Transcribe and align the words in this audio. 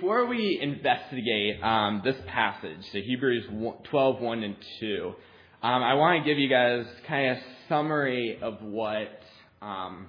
Before 0.00 0.26
we 0.26 0.60
investigate 0.62 1.60
um, 1.60 2.02
this 2.04 2.14
passage, 2.28 2.84
so 2.92 3.00
Hebrews 3.00 3.46
12, 3.90 4.20
1 4.20 4.42
and 4.44 4.54
2, 4.78 5.12
um, 5.60 5.82
I 5.82 5.94
want 5.94 6.22
to 6.22 6.30
give 6.30 6.38
you 6.38 6.48
guys 6.48 6.86
kind 7.08 7.32
of 7.32 7.38
a 7.38 7.40
summary 7.68 8.38
of 8.40 8.62
what 8.62 9.20
um, 9.60 10.06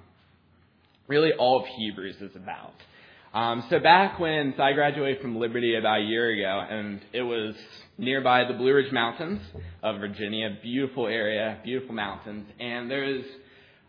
really 1.08 1.32
all 1.32 1.62
of 1.62 1.66
Hebrews 1.66 2.14
is 2.20 2.36
about. 2.36 2.72
Um, 3.34 3.64
so 3.68 3.80
back 3.80 4.20
when 4.20 4.54
so 4.56 4.62
I 4.62 4.74
graduated 4.74 5.22
from 5.22 5.36
Liberty 5.40 5.74
about 5.74 6.02
a 6.02 6.04
year 6.04 6.30
ago, 6.30 6.64
and 6.70 7.00
it 7.12 7.22
was 7.22 7.56
nearby 7.98 8.44
the 8.44 8.54
Blue 8.54 8.72
Ridge 8.72 8.92
Mountains 8.92 9.40
of 9.82 9.98
Virginia, 9.98 10.56
beautiful 10.62 11.08
area, 11.08 11.58
beautiful 11.64 11.96
mountains, 11.96 12.46
and 12.60 12.88
there's 12.88 13.24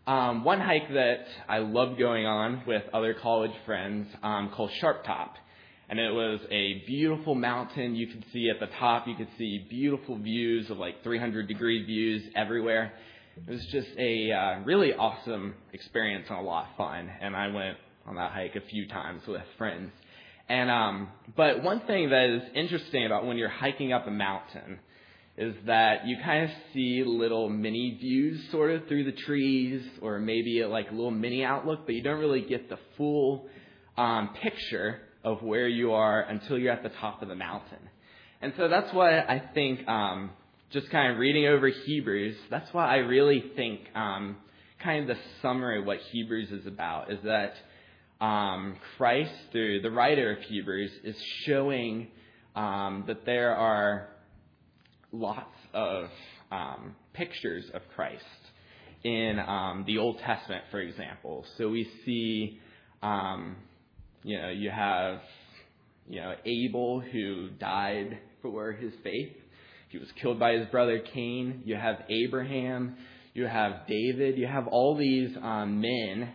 um, 0.08 0.42
one 0.42 0.58
hike 0.58 0.92
that 0.94 1.26
I 1.48 1.58
loved 1.58 1.96
going 1.96 2.26
on 2.26 2.64
with 2.66 2.82
other 2.92 3.14
college 3.14 3.54
friends 3.64 4.08
um, 4.24 4.50
called 4.52 4.72
Sharp 4.80 5.04
Top 5.04 5.36
and 5.92 6.00
it 6.00 6.10
was 6.10 6.40
a 6.50 6.82
beautiful 6.86 7.34
mountain. 7.34 7.94
You 7.94 8.06
could 8.06 8.24
see 8.32 8.48
at 8.48 8.58
the 8.58 8.74
top, 8.78 9.06
you 9.06 9.14
could 9.14 9.28
see 9.36 9.66
beautiful 9.68 10.16
views 10.16 10.70
of 10.70 10.78
like 10.78 11.02
300 11.02 11.46
degree 11.46 11.84
views 11.84 12.22
everywhere. 12.34 12.94
It 13.36 13.50
was 13.50 13.62
just 13.66 13.88
a 13.98 14.32
uh, 14.32 14.60
really 14.64 14.94
awesome 14.94 15.52
experience 15.74 16.28
and 16.30 16.38
a 16.38 16.40
lot 16.40 16.70
of 16.70 16.76
fun. 16.78 17.10
And 17.20 17.36
I 17.36 17.48
went 17.48 17.76
on 18.06 18.14
that 18.14 18.32
hike 18.32 18.56
a 18.56 18.66
few 18.70 18.88
times 18.88 19.20
with 19.28 19.42
friends. 19.58 19.92
And 20.48 20.70
um, 20.70 21.08
but 21.36 21.62
one 21.62 21.80
thing 21.80 22.08
that 22.08 22.30
is 22.30 22.42
interesting 22.54 23.04
about 23.04 23.26
when 23.26 23.36
you're 23.36 23.50
hiking 23.50 23.92
up 23.92 24.06
a 24.06 24.10
mountain 24.10 24.78
is 25.36 25.54
that 25.66 26.06
you 26.06 26.16
kind 26.24 26.44
of 26.44 26.50
see 26.72 27.04
little 27.04 27.50
mini 27.50 27.98
views 28.00 28.40
sort 28.50 28.70
of 28.70 28.88
through 28.88 29.04
the 29.04 29.12
trees, 29.26 29.82
or 30.00 30.18
maybe 30.20 30.64
like 30.64 30.88
a 30.88 30.94
little 30.94 31.10
mini 31.10 31.44
outlook, 31.44 31.80
but 31.84 31.94
you 31.94 32.02
don't 32.02 32.18
really 32.18 32.40
get 32.40 32.70
the 32.70 32.78
full 32.96 33.46
um, 33.98 34.30
picture 34.42 34.98
of 35.24 35.42
where 35.42 35.68
you 35.68 35.92
are 35.92 36.20
until 36.22 36.58
you're 36.58 36.72
at 36.72 36.82
the 36.82 36.90
top 37.00 37.22
of 37.22 37.28
the 37.28 37.34
mountain. 37.34 37.78
And 38.40 38.52
so 38.56 38.68
that's 38.68 38.92
why 38.92 39.20
I 39.20 39.42
think, 39.54 39.86
um, 39.88 40.30
just 40.70 40.90
kind 40.90 41.12
of 41.12 41.18
reading 41.18 41.46
over 41.46 41.68
Hebrews, 41.68 42.36
that's 42.50 42.72
why 42.72 42.86
I 42.86 42.96
really 42.96 43.44
think 43.54 43.80
um, 43.94 44.36
kind 44.82 45.08
of 45.08 45.16
the 45.16 45.22
summary 45.40 45.80
of 45.80 45.86
what 45.86 45.98
Hebrews 46.10 46.50
is 46.50 46.66
about 46.66 47.12
is 47.12 47.18
that 47.24 47.54
um, 48.24 48.76
Christ, 48.96 49.32
through 49.52 49.82
the 49.82 49.90
writer 49.90 50.32
of 50.32 50.38
Hebrews, 50.44 50.90
is 51.04 51.16
showing 51.44 52.08
um, 52.56 53.04
that 53.06 53.24
there 53.26 53.54
are 53.54 54.08
lots 55.12 55.56
of 55.74 56.08
um, 56.50 56.96
pictures 57.12 57.64
of 57.74 57.82
Christ 57.94 58.24
in 59.04 59.38
um, 59.38 59.84
the 59.86 59.98
Old 59.98 60.18
Testament, 60.20 60.64
for 60.70 60.80
example. 60.80 61.44
So 61.58 61.68
we 61.68 61.88
see 62.04 62.60
um, 63.02 63.56
you 64.22 64.38
know, 64.40 64.50
you 64.50 64.70
have, 64.70 65.20
you 66.08 66.20
know, 66.20 66.34
Abel 66.44 67.00
who 67.00 67.50
died 67.58 68.18
for 68.40 68.72
his 68.72 68.92
faith. 69.02 69.36
He 69.88 69.98
was 69.98 70.08
killed 70.20 70.38
by 70.38 70.54
his 70.54 70.66
brother 70.68 71.00
Cain. 71.12 71.62
You 71.64 71.76
have 71.76 71.96
Abraham. 72.08 72.96
You 73.34 73.46
have 73.46 73.86
David. 73.86 74.38
You 74.38 74.46
have 74.46 74.66
all 74.68 74.96
these 74.96 75.30
um, 75.42 75.80
men 75.80 76.30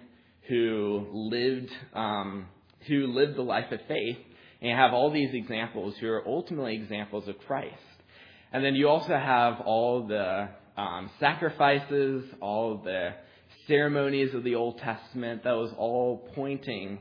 who 0.48 1.08
lived 1.12 1.72
um, 1.94 2.48
who 2.88 3.08
lived 3.08 3.36
the 3.36 3.42
life 3.42 3.72
of 3.72 3.80
faith, 3.88 4.18
and 4.62 4.70
you 4.70 4.76
have 4.76 4.94
all 4.94 5.12
these 5.12 5.34
examples 5.34 5.96
who 6.00 6.08
are 6.08 6.26
ultimately 6.28 6.76
examples 6.76 7.28
of 7.28 7.38
Christ. 7.40 7.76
And 8.54 8.64
then 8.64 8.76
you 8.76 8.88
also 8.88 9.14
have 9.14 9.60
all 9.66 10.08
the 10.08 10.50
um, 10.78 11.10
sacrifices, 11.20 12.24
all 12.40 12.82
the 12.84 13.10
ceremonies 13.68 14.34
of 14.34 14.44
the 14.44 14.56
Old 14.56 14.78
Testament. 14.78 15.44
That 15.44 15.56
was 15.56 15.74
all 15.78 16.30
pointing 16.34 17.00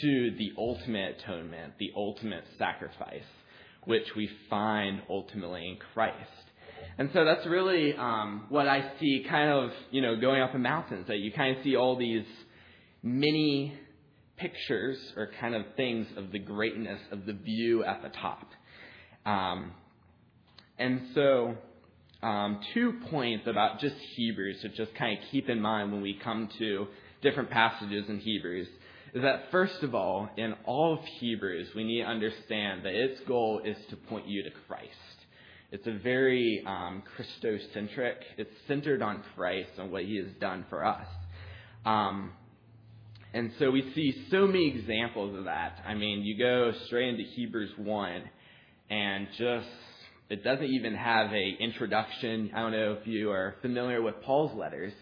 to 0.00 0.30
the 0.38 0.52
ultimate 0.56 1.18
atonement, 1.18 1.74
the 1.78 1.92
ultimate 1.96 2.44
sacrifice, 2.58 3.22
which 3.84 4.14
we 4.16 4.30
find 4.48 5.02
ultimately 5.08 5.68
in 5.68 5.76
Christ. 5.92 6.16
And 6.98 7.10
so 7.12 7.24
that's 7.24 7.46
really 7.46 7.94
um, 7.94 8.46
what 8.48 8.68
I 8.68 8.92
see 9.00 9.24
kind 9.28 9.50
of, 9.50 9.70
you 9.90 10.02
know, 10.02 10.16
going 10.16 10.42
up 10.42 10.54
in 10.54 10.62
mountains, 10.62 11.06
that 11.08 11.18
you 11.18 11.32
kind 11.32 11.56
of 11.56 11.64
see 11.64 11.76
all 11.76 11.96
these 11.96 12.24
mini 13.02 13.74
pictures 14.36 14.98
or 15.16 15.30
kind 15.40 15.54
of 15.54 15.64
things 15.76 16.06
of 16.16 16.32
the 16.32 16.38
greatness 16.38 17.00
of 17.10 17.26
the 17.26 17.32
view 17.32 17.84
at 17.84 18.02
the 18.02 18.08
top. 18.08 18.48
Um, 19.24 19.72
and 20.78 21.02
so, 21.14 21.56
um, 22.22 22.60
two 22.72 22.94
points 23.10 23.46
about 23.46 23.80
just 23.80 23.96
Hebrews 24.16 24.60
to 24.62 24.68
just 24.68 24.94
kind 24.94 25.18
of 25.18 25.24
keep 25.30 25.48
in 25.48 25.60
mind 25.60 25.92
when 25.92 26.02
we 26.02 26.18
come 26.22 26.48
to 26.58 26.86
different 27.20 27.50
passages 27.50 28.04
in 28.08 28.18
Hebrews 28.18 28.68
is 29.12 29.22
that 29.22 29.50
first 29.50 29.82
of 29.82 29.94
all, 29.94 30.28
in 30.36 30.54
all 30.64 30.94
of 30.94 31.04
Hebrews, 31.20 31.68
we 31.76 31.84
need 31.84 32.02
to 32.02 32.08
understand 32.08 32.84
that 32.84 32.94
its 32.94 33.20
goal 33.28 33.60
is 33.64 33.76
to 33.90 33.96
point 33.96 34.26
you 34.26 34.42
to 34.42 34.50
Christ. 34.66 34.88
It's 35.70 35.86
a 35.86 35.98
very 36.02 36.62
um, 36.66 37.02
Christocentric. 37.16 38.16
It's 38.38 38.50
centered 38.68 39.02
on 39.02 39.22
Christ 39.34 39.70
and 39.78 39.90
what 39.90 40.04
He 40.04 40.16
has 40.16 40.28
done 40.40 40.64
for 40.68 40.84
us. 40.84 41.06
Um, 41.84 42.32
and 43.34 43.52
so 43.58 43.70
we 43.70 43.90
see 43.94 44.26
so 44.30 44.46
many 44.46 44.68
examples 44.68 45.36
of 45.36 45.44
that. 45.44 45.78
I 45.86 45.94
mean, 45.94 46.22
you 46.22 46.38
go 46.38 46.72
straight 46.86 47.08
into 47.08 47.22
Hebrews 47.22 47.70
1 47.78 48.22
and 48.90 49.28
just, 49.38 49.66
it 50.28 50.44
doesn't 50.44 50.66
even 50.66 50.94
have 50.94 51.32
a 51.32 51.56
introduction. 51.58 52.50
I 52.54 52.60
don't 52.60 52.72
know 52.72 52.98
if 53.00 53.06
you 53.06 53.30
are 53.30 53.56
familiar 53.62 54.02
with 54.02 54.20
Paul's 54.22 54.54
letters, 54.54 54.92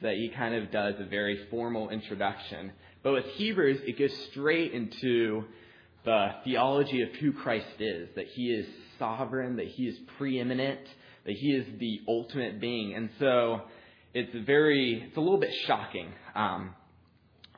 that 0.00 0.14
he 0.14 0.30
kind 0.36 0.54
of 0.54 0.70
does 0.70 0.94
a 1.00 1.04
very 1.04 1.46
formal 1.50 1.90
introduction. 1.90 2.72
But 3.02 3.12
with 3.12 3.24
Hebrews, 3.34 3.80
it 3.86 3.98
goes 3.98 4.16
straight 4.30 4.72
into 4.72 5.44
the 6.04 6.28
theology 6.44 7.02
of 7.02 7.10
who 7.20 7.32
Christ 7.32 7.80
is, 7.80 8.08
that 8.14 8.26
he 8.28 8.50
is 8.50 8.66
sovereign, 8.98 9.56
that 9.56 9.66
he 9.66 9.88
is 9.88 9.96
preeminent, 10.18 10.80
that 11.24 11.34
he 11.34 11.52
is 11.52 11.66
the 11.78 12.00
ultimate 12.08 12.60
being. 12.60 12.94
And 12.94 13.10
so 13.18 13.62
it's 14.14 14.34
very, 14.46 15.04
it's 15.06 15.16
a 15.16 15.20
little 15.20 15.38
bit 15.38 15.54
shocking 15.66 16.12
um, 16.34 16.74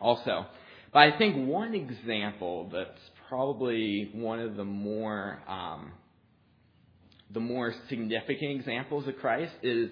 also. 0.00 0.46
But 0.92 1.00
I 1.00 1.18
think 1.18 1.48
one 1.48 1.74
example 1.74 2.70
that's 2.72 3.00
probably 3.28 4.10
one 4.14 4.40
of 4.40 4.56
the 4.56 4.64
more, 4.64 5.42
um, 5.48 5.92
the 7.30 7.40
more 7.40 7.74
significant 7.88 8.52
examples 8.52 9.08
of 9.08 9.16
Christ 9.16 9.52
is 9.62 9.90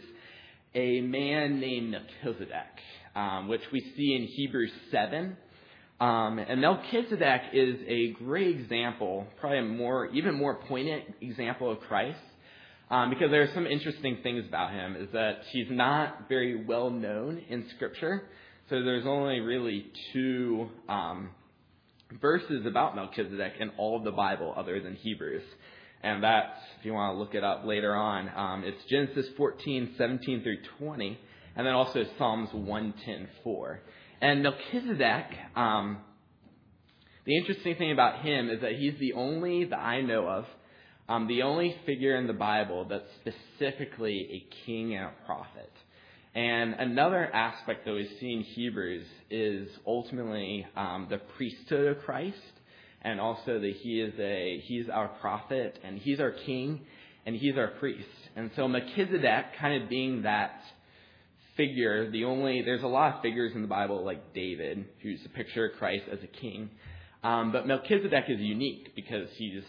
a 0.74 1.00
man 1.00 1.60
named 1.60 1.90
Melchizedek 1.90 2.80
um, 3.14 3.48
which 3.48 3.62
we 3.72 3.80
see 3.96 4.14
in 4.14 4.24
Hebrews 4.24 4.72
7. 4.90 5.36
Um, 6.00 6.38
and 6.38 6.60
Melchizedek 6.60 7.42
is 7.52 7.76
a 7.86 8.12
great 8.24 8.56
example, 8.56 9.26
probably 9.38 9.58
a 9.58 9.62
more, 9.62 10.06
even 10.06 10.34
more 10.34 10.56
poignant 10.56 11.04
example 11.20 11.70
of 11.70 11.80
Christ, 11.80 12.18
um, 12.90 13.10
because 13.10 13.30
there 13.30 13.42
are 13.42 13.50
some 13.54 13.66
interesting 13.66 14.18
things 14.22 14.44
about 14.48 14.72
him. 14.72 14.96
Is 14.96 15.08
that 15.12 15.42
he's 15.52 15.68
not 15.70 16.28
very 16.28 16.64
well 16.64 16.90
known 16.90 17.40
in 17.48 17.66
Scripture, 17.76 18.24
so 18.68 18.82
there's 18.82 19.06
only 19.06 19.40
really 19.40 19.86
two 20.12 20.68
um, 20.88 21.30
verses 22.20 22.66
about 22.66 22.96
Melchizedek 22.96 23.54
in 23.60 23.70
all 23.78 23.96
of 23.96 24.04
the 24.04 24.10
Bible, 24.10 24.52
other 24.56 24.80
than 24.80 24.96
Hebrews. 24.96 25.42
And 26.02 26.24
that's, 26.24 26.58
if 26.80 26.84
you 26.84 26.94
want 26.94 27.14
to 27.14 27.18
look 27.18 27.34
it 27.34 27.44
up 27.44 27.64
later 27.64 27.94
on, 27.94 28.28
um, 28.34 28.64
it's 28.64 28.82
Genesis 28.90 29.26
14, 29.36 29.94
17 29.96 30.42
through 30.42 30.58
20 30.78 31.18
and 31.56 31.66
then 31.66 31.74
also 31.74 32.04
Psalms 32.18 32.50
110:4. 32.52 33.80
And 34.20 34.42
Melchizedek, 34.42 35.26
um, 35.56 35.98
the 37.24 37.36
interesting 37.36 37.76
thing 37.76 37.92
about 37.92 38.22
him 38.22 38.50
is 38.50 38.60
that 38.60 38.72
he's 38.72 38.98
the 38.98 39.12
only 39.14 39.64
that 39.64 39.78
I 39.78 40.00
know 40.00 40.28
of, 40.28 40.46
um, 41.08 41.26
the 41.26 41.42
only 41.42 41.76
figure 41.84 42.16
in 42.16 42.26
the 42.26 42.32
Bible 42.32 42.84
that's 42.84 43.08
specifically 43.20 44.28
a 44.32 44.64
king 44.64 44.94
and 44.94 45.06
a 45.06 45.26
prophet. 45.26 45.70
And 46.34 46.74
another 46.74 47.28
aspect 47.34 47.84
that 47.84 47.92
we 47.92 48.08
see 48.18 48.32
in 48.32 48.40
Hebrews 48.42 49.04
is 49.30 49.68
ultimately 49.86 50.66
um, 50.76 51.06
the 51.10 51.18
priesthood 51.18 51.96
of 51.96 52.02
Christ, 52.04 52.38
and 53.02 53.20
also 53.20 53.58
that 53.60 53.74
he 53.82 54.00
is 54.00 54.14
a 54.18 54.62
he's 54.64 54.88
our 54.88 55.08
prophet 55.08 55.78
and 55.84 55.98
he's 55.98 56.20
our 56.20 56.30
king 56.30 56.80
and 57.26 57.36
he's 57.36 57.56
our 57.58 57.68
priest. 57.68 58.08
And 58.34 58.50
so 58.56 58.66
Melchizedek, 58.66 59.56
kind 59.60 59.82
of 59.82 59.88
being 59.88 60.22
that 60.22 60.62
figure, 61.56 62.10
the 62.10 62.24
only, 62.24 62.62
there's 62.62 62.82
a 62.82 62.88
lot 62.88 63.16
of 63.16 63.22
figures 63.22 63.52
in 63.54 63.62
the 63.62 63.68
Bible 63.68 64.04
like 64.04 64.32
David, 64.34 64.84
who's 65.02 65.20
a 65.24 65.28
picture 65.28 65.66
of 65.66 65.78
Christ 65.78 66.04
as 66.10 66.18
a 66.22 66.26
king. 66.26 66.70
Um, 67.22 67.52
but 67.52 67.66
Melchizedek 67.66 68.24
is 68.28 68.40
unique 68.40 68.94
because 68.96 69.28
he's 69.36 69.62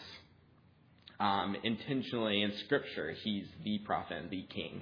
um, 1.19 1.55
intentionally 1.63 2.41
in 2.41 2.51
Scripture, 2.65 3.15
he's 3.23 3.45
the 3.63 3.79
prophet 3.79 4.17
and 4.17 4.29
the 4.29 4.45
king, 4.53 4.81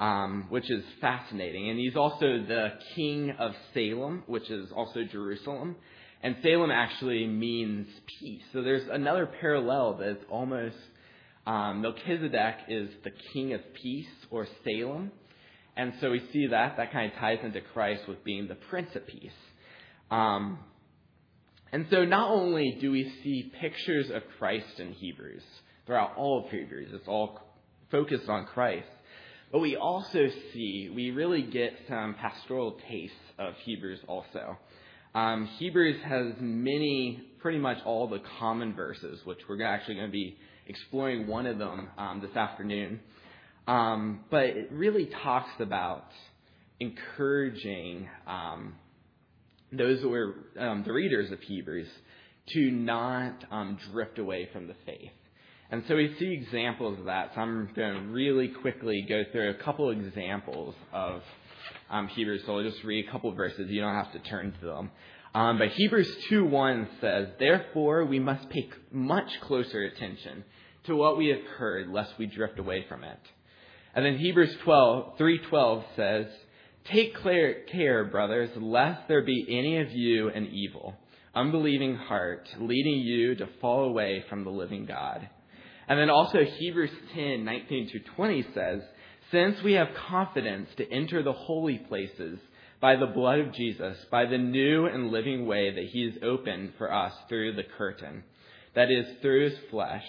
um, 0.00 0.46
which 0.48 0.70
is 0.70 0.84
fascinating. 1.00 1.70
And 1.70 1.78
he's 1.78 1.96
also 1.96 2.26
the 2.46 2.72
king 2.94 3.32
of 3.38 3.52
Salem, 3.72 4.22
which 4.26 4.48
is 4.50 4.70
also 4.74 5.04
Jerusalem. 5.04 5.76
And 6.22 6.36
Salem 6.42 6.70
actually 6.70 7.26
means 7.26 7.86
peace. 8.20 8.42
So 8.52 8.62
there's 8.62 8.88
another 8.90 9.28
parallel 9.40 9.98
that's 10.00 10.24
almost 10.30 10.76
um, 11.46 11.82
Melchizedek 11.82 12.54
is 12.68 12.88
the 13.02 13.10
king 13.32 13.52
of 13.52 13.60
peace 13.74 14.06
or 14.30 14.46
Salem. 14.64 15.10
And 15.76 15.92
so 16.00 16.10
we 16.10 16.22
see 16.32 16.46
that. 16.48 16.76
That 16.76 16.92
kind 16.92 17.12
of 17.12 17.18
ties 17.18 17.38
into 17.42 17.60
Christ 17.60 18.02
with 18.08 18.22
being 18.24 18.48
the 18.48 18.54
Prince 18.54 18.94
of 18.94 19.06
Peace. 19.06 19.32
Um, 20.10 20.58
And 21.72 21.86
so 21.90 22.04
not 22.04 22.30
only 22.30 22.78
do 22.80 22.92
we 22.92 23.02
see 23.24 23.50
pictures 23.60 24.08
of 24.08 24.22
Christ 24.38 24.78
in 24.78 24.92
Hebrews, 24.92 25.42
throughout 25.86 26.16
all 26.16 26.44
of 26.44 26.50
Hebrews, 26.52 26.90
it's 26.92 27.08
all 27.08 27.40
focused 27.90 28.28
on 28.28 28.46
Christ, 28.46 28.86
but 29.50 29.58
we 29.58 29.74
also 29.74 30.28
see, 30.52 30.92
we 30.94 31.10
really 31.10 31.42
get 31.42 31.72
some 31.88 32.14
pastoral 32.14 32.78
tastes 32.88 33.16
of 33.40 33.54
Hebrews 33.64 33.98
also. 34.06 34.56
Um, 35.16 35.46
Hebrews 35.58 36.00
has 36.04 36.34
many, 36.40 37.20
pretty 37.40 37.58
much 37.58 37.78
all 37.84 38.06
the 38.06 38.20
common 38.38 38.74
verses, 38.74 39.18
which 39.24 39.40
we're 39.48 39.60
actually 39.64 39.96
going 39.96 40.06
to 40.06 40.12
be 40.12 40.36
exploring 40.68 41.26
one 41.26 41.46
of 41.46 41.58
them 41.58 41.88
um, 41.98 42.20
this 42.20 42.36
afternoon. 42.36 43.00
Um, 43.66 44.20
but 44.30 44.44
it 44.44 44.70
really 44.72 45.06
talks 45.06 45.50
about 45.58 46.06
encouraging 46.80 48.08
um, 48.26 48.74
those 49.72 50.00
who 50.00 50.12
are 50.12 50.34
um, 50.58 50.82
the 50.84 50.92
readers 50.92 51.30
of 51.30 51.40
Hebrews 51.40 51.88
to 52.48 52.70
not 52.70 53.44
um, 53.50 53.78
drift 53.90 54.18
away 54.18 54.48
from 54.52 54.66
the 54.66 54.74
faith. 54.84 55.12
And 55.70 55.82
so 55.88 55.96
we 55.96 56.14
see 56.18 56.30
examples 56.32 56.98
of 56.98 57.06
that. 57.06 57.32
So 57.34 57.40
I'm 57.40 57.70
going 57.74 57.94
to 57.94 58.00
really 58.10 58.48
quickly 58.48 59.04
go 59.08 59.22
through 59.32 59.50
a 59.50 59.54
couple 59.54 59.90
examples 59.90 60.74
of 60.92 61.22
um, 61.90 62.08
Hebrews. 62.08 62.42
So 62.46 62.58
I'll 62.58 62.62
just 62.62 62.84
read 62.84 63.08
a 63.08 63.10
couple 63.10 63.32
verses. 63.32 63.70
You 63.70 63.80
don't 63.80 63.94
have 63.94 64.12
to 64.12 64.18
turn 64.18 64.52
to 64.60 64.66
them. 64.66 64.90
Um, 65.34 65.58
but 65.58 65.68
Hebrews 65.68 66.16
2:1 66.30 66.86
says, 67.00 67.28
"Therefore 67.38 68.04
we 68.04 68.20
must 68.20 68.48
pay 68.50 68.70
much 68.92 69.40
closer 69.40 69.82
attention 69.82 70.44
to 70.84 70.94
what 70.94 71.16
we 71.16 71.28
have 71.28 71.42
heard, 71.58 71.88
lest 71.88 72.16
we 72.18 72.26
drift 72.26 72.60
away 72.60 72.84
from 72.88 73.02
it." 73.02 73.18
And 73.94 74.04
then 74.04 74.18
Hebrews 74.18 74.56
12, 74.64 75.18
3:12 75.18 75.84
says, 75.96 76.26
Take 76.90 77.16
care, 77.22 78.04
brothers, 78.04 78.50
lest 78.56 79.08
there 79.08 79.22
be 79.22 79.46
any 79.48 79.78
of 79.78 79.90
you 79.92 80.28
an 80.28 80.48
evil, 80.48 80.94
unbelieving 81.34 81.96
heart, 81.96 82.48
leading 82.58 82.98
you 82.98 83.36
to 83.36 83.48
fall 83.60 83.84
away 83.84 84.24
from 84.28 84.44
the 84.44 84.50
living 84.50 84.84
God. 84.84 85.28
And 85.88 85.98
then 85.98 86.10
also 86.10 86.44
Hebrews 86.44 86.90
10, 87.14 87.44
19 87.44 87.90
to 87.92 87.98
20 88.16 88.46
says, 88.54 88.80
Since 89.30 89.62
we 89.62 89.74
have 89.74 89.88
confidence 90.08 90.68
to 90.76 90.90
enter 90.90 91.22
the 91.22 91.32
holy 91.32 91.78
places 91.78 92.38
by 92.80 92.96
the 92.96 93.06
blood 93.06 93.38
of 93.38 93.54
Jesus, 93.54 93.96
by 94.10 94.26
the 94.26 94.38
new 94.38 94.86
and 94.86 95.10
living 95.10 95.46
way 95.46 95.72
that 95.74 95.84
he 95.84 96.04
has 96.04 96.22
opened 96.22 96.72
for 96.76 96.92
us 96.92 97.12
through 97.28 97.54
the 97.54 97.64
curtain, 97.78 98.24
that 98.74 98.90
is, 98.90 99.06
through 99.22 99.50
his 99.50 99.58
flesh, 99.70 100.04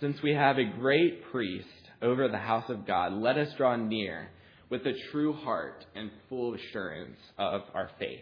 since 0.00 0.22
we 0.22 0.32
have 0.32 0.58
a 0.58 0.64
great 0.78 1.30
priest 1.30 1.68
over 2.02 2.28
the 2.28 2.38
house 2.38 2.68
of 2.68 2.86
God, 2.86 3.12
let 3.12 3.38
us 3.38 3.48
draw 3.56 3.76
near 3.76 4.28
with 4.70 4.82
a 4.86 4.92
true 5.10 5.32
heart 5.32 5.84
and 5.94 6.10
full 6.28 6.54
assurance 6.54 7.18
of 7.38 7.62
our 7.74 7.90
faith. 7.98 8.20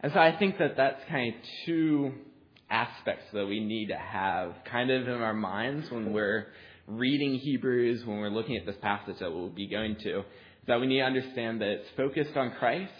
And 0.00 0.12
so 0.12 0.18
I 0.18 0.36
think 0.38 0.58
that 0.58 0.76
that's 0.76 1.00
kind 1.08 1.34
of 1.34 1.40
two 1.66 2.12
aspects 2.70 3.24
that 3.32 3.46
we 3.46 3.60
need 3.60 3.88
to 3.88 3.96
have 3.96 4.54
kind 4.70 4.90
of 4.90 5.08
in 5.08 5.14
our 5.14 5.34
minds 5.34 5.90
when 5.90 6.12
we're 6.12 6.46
reading 6.86 7.34
Hebrews, 7.34 8.04
when 8.04 8.18
we're 8.18 8.30
looking 8.30 8.56
at 8.56 8.66
this 8.66 8.76
passage 8.80 9.16
that 9.20 9.30
we'll 9.30 9.48
be 9.48 9.68
going 9.68 9.96
to, 10.04 10.22
that 10.66 10.80
we 10.80 10.86
need 10.86 10.98
to 10.98 11.04
understand 11.04 11.60
that 11.60 11.68
it's 11.68 11.88
focused 11.96 12.36
on 12.36 12.52
Christ. 12.58 12.92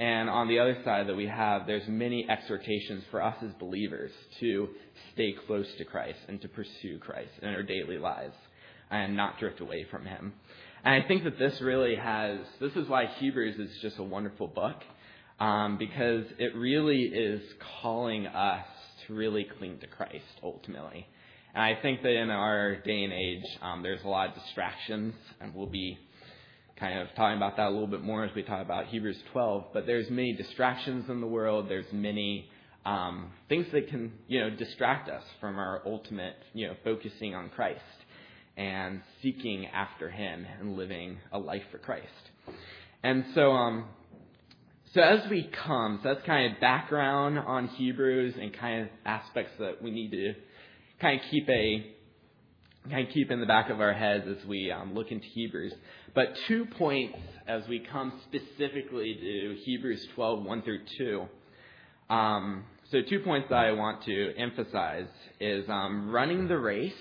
And 0.00 0.30
on 0.30 0.46
the 0.46 0.60
other 0.60 0.78
side 0.84 1.08
that 1.08 1.16
we 1.16 1.26
have, 1.26 1.66
there's 1.66 1.88
many 1.88 2.24
exhortations 2.30 3.02
for 3.10 3.20
us 3.20 3.34
as 3.42 3.52
believers 3.58 4.12
to 4.38 4.68
stay 5.12 5.34
close 5.46 5.66
to 5.78 5.84
Christ 5.84 6.20
and 6.28 6.40
to 6.40 6.48
pursue 6.48 6.98
Christ 7.00 7.32
in 7.42 7.48
our 7.48 7.64
daily 7.64 7.98
lives 7.98 8.36
and 8.90 9.16
not 9.16 9.38
drift 9.38 9.60
away 9.60 9.86
from 9.90 10.04
Him. 10.04 10.32
And 10.84 11.02
I 11.02 11.06
think 11.06 11.24
that 11.24 11.38
this 11.38 11.60
really 11.60 11.96
has, 11.96 12.38
this 12.60 12.72
is 12.74 12.88
why 12.88 13.06
Hebrews 13.18 13.58
is 13.58 13.78
just 13.82 13.98
a 13.98 14.02
wonderful 14.02 14.46
book, 14.46 14.76
um, 15.40 15.76
because 15.76 16.24
it 16.38 16.54
really 16.54 17.02
is 17.02 17.42
calling 17.82 18.26
us 18.26 18.66
to 19.06 19.14
really 19.14 19.46
cling 19.58 19.78
to 19.80 19.86
Christ 19.86 20.24
ultimately. 20.42 21.06
And 21.54 21.62
I 21.62 21.80
think 21.80 22.02
that 22.02 22.12
in 22.12 22.30
our 22.30 22.76
day 22.76 23.04
and 23.04 23.12
age, 23.12 23.44
um, 23.62 23.82
there's 23.82 24.02
a 24.04 24.08
lot 24.08 24.28
of 24.28 24.34
distractions, 24.34 25.14
and 25.40 25.54
we'll 25.54 25.66
be 25.66 25.98
kind 26.78 27.00
of 27.00 27.08
talking 27.16 27.36
about 27.36 27.56
that 27.56 27.66
a 27.66 27.70
little 27.70 27.88
bit 27.88 28.02
more 28.02 28.24
as 28.24 28.34
we 28.36 28.42
talk 28.42 28.62
about 28.62 28.86
Hebrews 28.86 29.20
12. 29.32 29.64
But 29.72 29.86
there's 29.86 30.08
many 30.10 30.34
distractions 30.34 31.10
in 31.10 31.20
the 31.20 31.26
world. 31.26 31.68
There's 31.68 31.92
many 31.92 32.48
um, 32.86 33.32
things 33.48 33.66
that 33.72 33.88
can, 33.88 34.12
you 34.28 34.40
know, 34.40 34.50
distract 34.50 35.08
us 35.08 35.24
from 35.40 35.58
our 35.58 35.82
ultimate, 35.84 36.36
you 36.54 36.68
know, 36.68 36.74
focusing 36.84 37.34
on 37.34 37.48
Christ 37.48 37.80
and 38.58 39.00
seeking 39.22 39.66
after 39.66 40.10
Him 40.10 40.44
and 40.60 40.76
living 40.76 41.18
a 41.32 41.38
life 41.38 41.62
for 41.70 41.78
Christ. 41.78 42.04
And 43.02 43.24
so, 43.34 43.52
um, 43.52 43.84
so 44.92 45.00
as 45.00 45.30
we 45.30 45.48
come, 45.64 46.00
so 46.02 46.12
that's 46.12 46.26
kind 46.26 46.52
of 46.52 46.60
background 46.60 47.38
on 47.38 47.68
Hebrews 47.68 48.34
and 48.38 48.52
kind 48.52 48.82
of 48.82 48.88
aspects 49.06 49.52
that 49.60 49.80
we 49.80 49.92
need 49.92 50.10
to 50.10 50.34
kind 51.00 51.20
of 51.20 51.26
keep 51.30 51.48
a 51.48 51.94
kind 52.90 53.06
of 53.06 53.12
keep 53.12 53.30
in 53.30 53.40
the 53.40 53.46
back 53.46 53.70
of 53.70 53.80
our 53.80 53.92
heads 53.92 54.24
as 54.26 54.44
we 54.46 54.70
um, 54.72 54.94
look 54.94 55.10
into 55.12 55.26
Hebrews. 55.26 55.74
But 56.14 56.28
two 56.48 56.64
points 56.64 57.18
as 57.46 57.62
we 57.68 57.80
come 57.80 58.20
specifically 58.26 59.14
to 59.14 59.56
Hebrews 59.64 60.06
12, 60.14 60.42
1 60.42 60.62
through 60.62 60.80
2. 60.96 61.28
Um, 62.08 62.64
so 62.90 62.98
two 63.02 63.20
points 63.20 63.48
that 63.50 63.56
I 63.56 63.72
want 63.72 64.04
to 64.04 64.34
emphasize 64.38 65.08
is 65.38 65.68
um, 65.68 66.10
running 66.10 66.48
the 66.48 66.56
race 66.56 66.92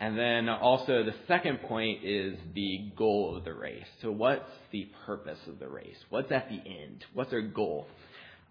and 0.00 0.18
then 0.18 0.48
also 0.48 1.04
the 1.04 1.14
second 1.28 1.60
point 1.62 2.04
is 2.04 2.36
the 2.54 2.90
goal 2.96 3.36
of 3.36 3.44
the 3.44 3.54
race. 3.54 3.86
So 4.02 4.10
what's 4.10 4.50
the 4.72 4.88
purpose 5.06 5.38
of 5.46 5.58
the 5.58 5.68
race? 5.68 5.96
What's 6.10 6.32
at 6.32 6.48
the 6.48 6.56
end? 6.56 7.04
What's 7.12 7.32
our 7.32 7.42
goal? 7.42 7.86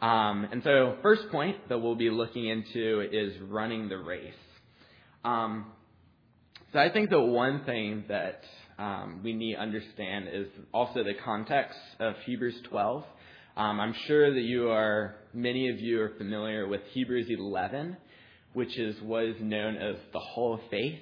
Um, 0.01 0.47
and 0.51 0.63
so 0.63 0.97
first 1.01 1.29
point 1.31 1.69
that 1.69 1.79
we'll 1.79 1.95
be 1.95 2.09
looking 2.09 2.47
into 2.47 3.01
is 3.11 3.33
running 3.41 3.89
the 3.89 3.97
race. 3.97 4.33
Um, 5.23 5.67
so 6.71 6.79
I 6.79 6.89
think 6.91 7.09
the 7.09 7.21
one 7.21 7.63
thing 7.65 8.05
that 8.09 8.43
um, 8.79 9.21
we 9.23 9.33
need 9.33 9.55
to 9.55 9.61
understand 9.61 10.27
is 10.31 10.47
also 10.73 11.03
the 11.03 11.13
context 11.23 11.77
of 11.99 12.15
Hebrews 12.25 12.59
12. 12.69 13.03
Um, 13.55 13.79
I'm 13.79 13.93
sure 14.07 14.33
that 14.33 14.41
you 14.41 14.69
are, 14.69 15.15
many 15.33 15.69
of 15.69 15.79
you 15.79 16.01
are 16.01 16.09
familiar 16.17 16.67
with 16.67 16.81
Hebrews 16.91 17.27
11, 17.29 17.95
which 18.53 18.77
is 18.77 18.95
what 19.03 19.25
is 19.25 19.35
known 19.39 19.77
as 19.77 19.95
the 20.11 20.19
Hall 20.19 20.55
of 20.55 20.61
Faith 20.71 20.99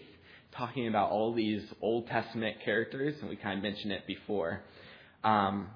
talking 0.62 0.88
about 0.88 1.10
all 1.10 1.34
these 1.34 1.63
Old 1.81 2.06
Testament 2.06 2.58
characters, 2.63 3.16
and 3.19 3.28
we 3.31 3.36
kind 3.36 3.58
of 3.58 3.63
mentioned 3.63 3.92
it 3.92 4.06
before. 4.06 4.62
Um, 5.24 5.68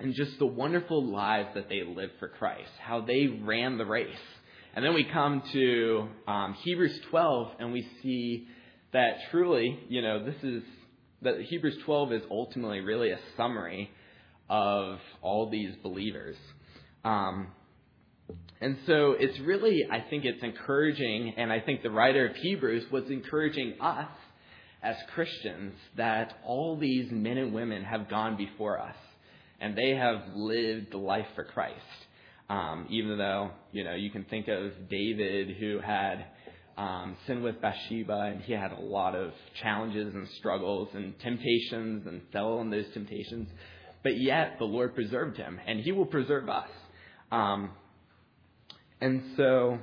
and 0.00 0.12
just 0.12 0.40
the 0.40 0.46
wonderful 0.46 1.04
lives 1.06 1.50
that 1.54 1.68
they 1.68 1.84
lived 1.84 2.14
for 2.18 2.26
Christ, 2.26 2.72
how 2.80 3.02
they 3.02 3.28
ran 3.28 3.78
the 3.78 3.86
race. 3.86 4.08
And 4.74 4.84
then 4.84 4.94
we 4.94 5.04
come 5.04 5.40
to 5.52 6.08
um, 6.26 6.54
Hebrews 6.64 6.98
12, 7.10 7.48
and 7.60 7.72
we 7.72 7.88
see 8.02 8.48
that 8.92 9.18
truly, 9.30 9.78
you 9.88 10.02
know, 10.02 10.24
this 10.24 10.42
is 10.42 10.64
that 11.22 11.40
Hebrews 11.42 11.78
12 11.84 12.12
is 12.12 12.22
ultimately 12.28 12.80
really 12.80 13.12
a 13.12 13.20
summary 13.36 13.88
of 14.50 14.98
all 15.20 15.48
these 15.48 15.76
believers. 15.80 16.34
Um, 17.04 17.52
and 18.62 18.78
so 18.86 19.16
it's 19.18 19.38
really, 19.40 19.86
I 19.90 20.04
think 20.08 20.24
it's 20.24 20.42
encouraging, 20.42 21.34
and 21.36 21.52
I 21.52 21.58
think 21.60 21.82
the 21.82 21.90
writer 21.90 22.28
of 22.28 22.36
Hebrews 22.36 22.84
was 22.92 23.04
encouraging 23.10 23.74
us 23.80 24.08
as 24.82 24.94
Christians 25.14 25.74
that 25.96 26.38
all 26.44 26.76
these 26.76 27.10
men 27.10 27.38
and 27.38 27.52
women 27.52 27.82
have 27.82 28.08
gone 28.08 28.36
before 28.36 28.80
us, 28.80 28.94
and 29.60 29.76
they 29.76 29.90
have 29.90 30.22
lived 30.36 30.92
the 30.92 30.98
life 30.98 31.26
for 31.34 31.44
Christ. 31.44 31.76
Um, 32.48 32.86
even 32.90 33.18
though, 33.18 33.50
you 33.72 33.82
know, 33.82 33.94
you 33.94 34.10
can 34.10 34.24
think 34.24 34.46
of 34.46 34.88
David 34.88 35.56
who 35.56 35.80
had 35.80 36.26
um, 36.76 37.16
sin 37.26 37.42
with 37.42 37.60
Bathsheba, 37.60 38.32
and 38.32 38.42
he 38.42 38.52
had 38.52 38.70
a 38.70 38.80
lot 38.80 39.16
of 39.16 39.32
challenges 39.60 40.14
and 40.14 40.28
struggles 40.38 40.88
and 40.94 41.18
temptations 41.18 42.06
and 42.06 42.22
fell 42.32 42.60
in 42.60 42.70
those 42.70 42.86
temptations. 42.94 43.48
But 44.04 44.20
yet, 44.20 44.56
the 44.58 44.64
Lord 44.64 44.94
preserved 44.94 45.36
him, 45.36 45.58
and 45.66 45.80
he 45.80 45.90
will 45.92 46.06
preserve 46.06 46.48
us. 46.48 46.68
Um, 47.30 47.70
and 49.02 49.20
so, 49.36 49.78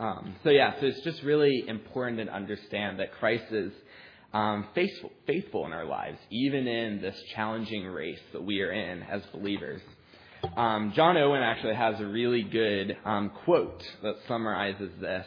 um, 0.00 0.34
so 0.42 0.50
yeah, 0.50 0.72
so 0.80 0.86
it's 0.86 1.00
just 1.02 1.22
really 1.22 1.62
important 1.68 2.18
to 2.18 2.34
understand 2.34 2.98
that 2.98 3.12
Christ 3.12 3.44
is 3.52 3.70
um, 4.32 4.66
faithful, 4.74 5.12
faithful 5.28 5.64
in 5.64 5.72
our 5.72 5.84
lives, 5.84 6.18
even 6.28 6.66
in 6.66 7.00
this 7.00 7.14
challenging 7.36 7.84
race 7.84 8.18
that 8.32 8.42
we 8.42 8.60
are 8.62 8.72
in 8.72 9.04
as 9.04 9.22
believers. 9.32 9.80
Um, 10.56 10.92
John 10.96 11.16
Owen 11.18 11.40
actually 11.40 11.76
has 11.76 12.00
a 12.00 12.04
really 12.04 12.42
good 12.42 12.96
um, 13.04 13.30
quote 13.44 13.80
that 14.02 14.16
summarizes 14.26 14.90
this. 15.00 15.26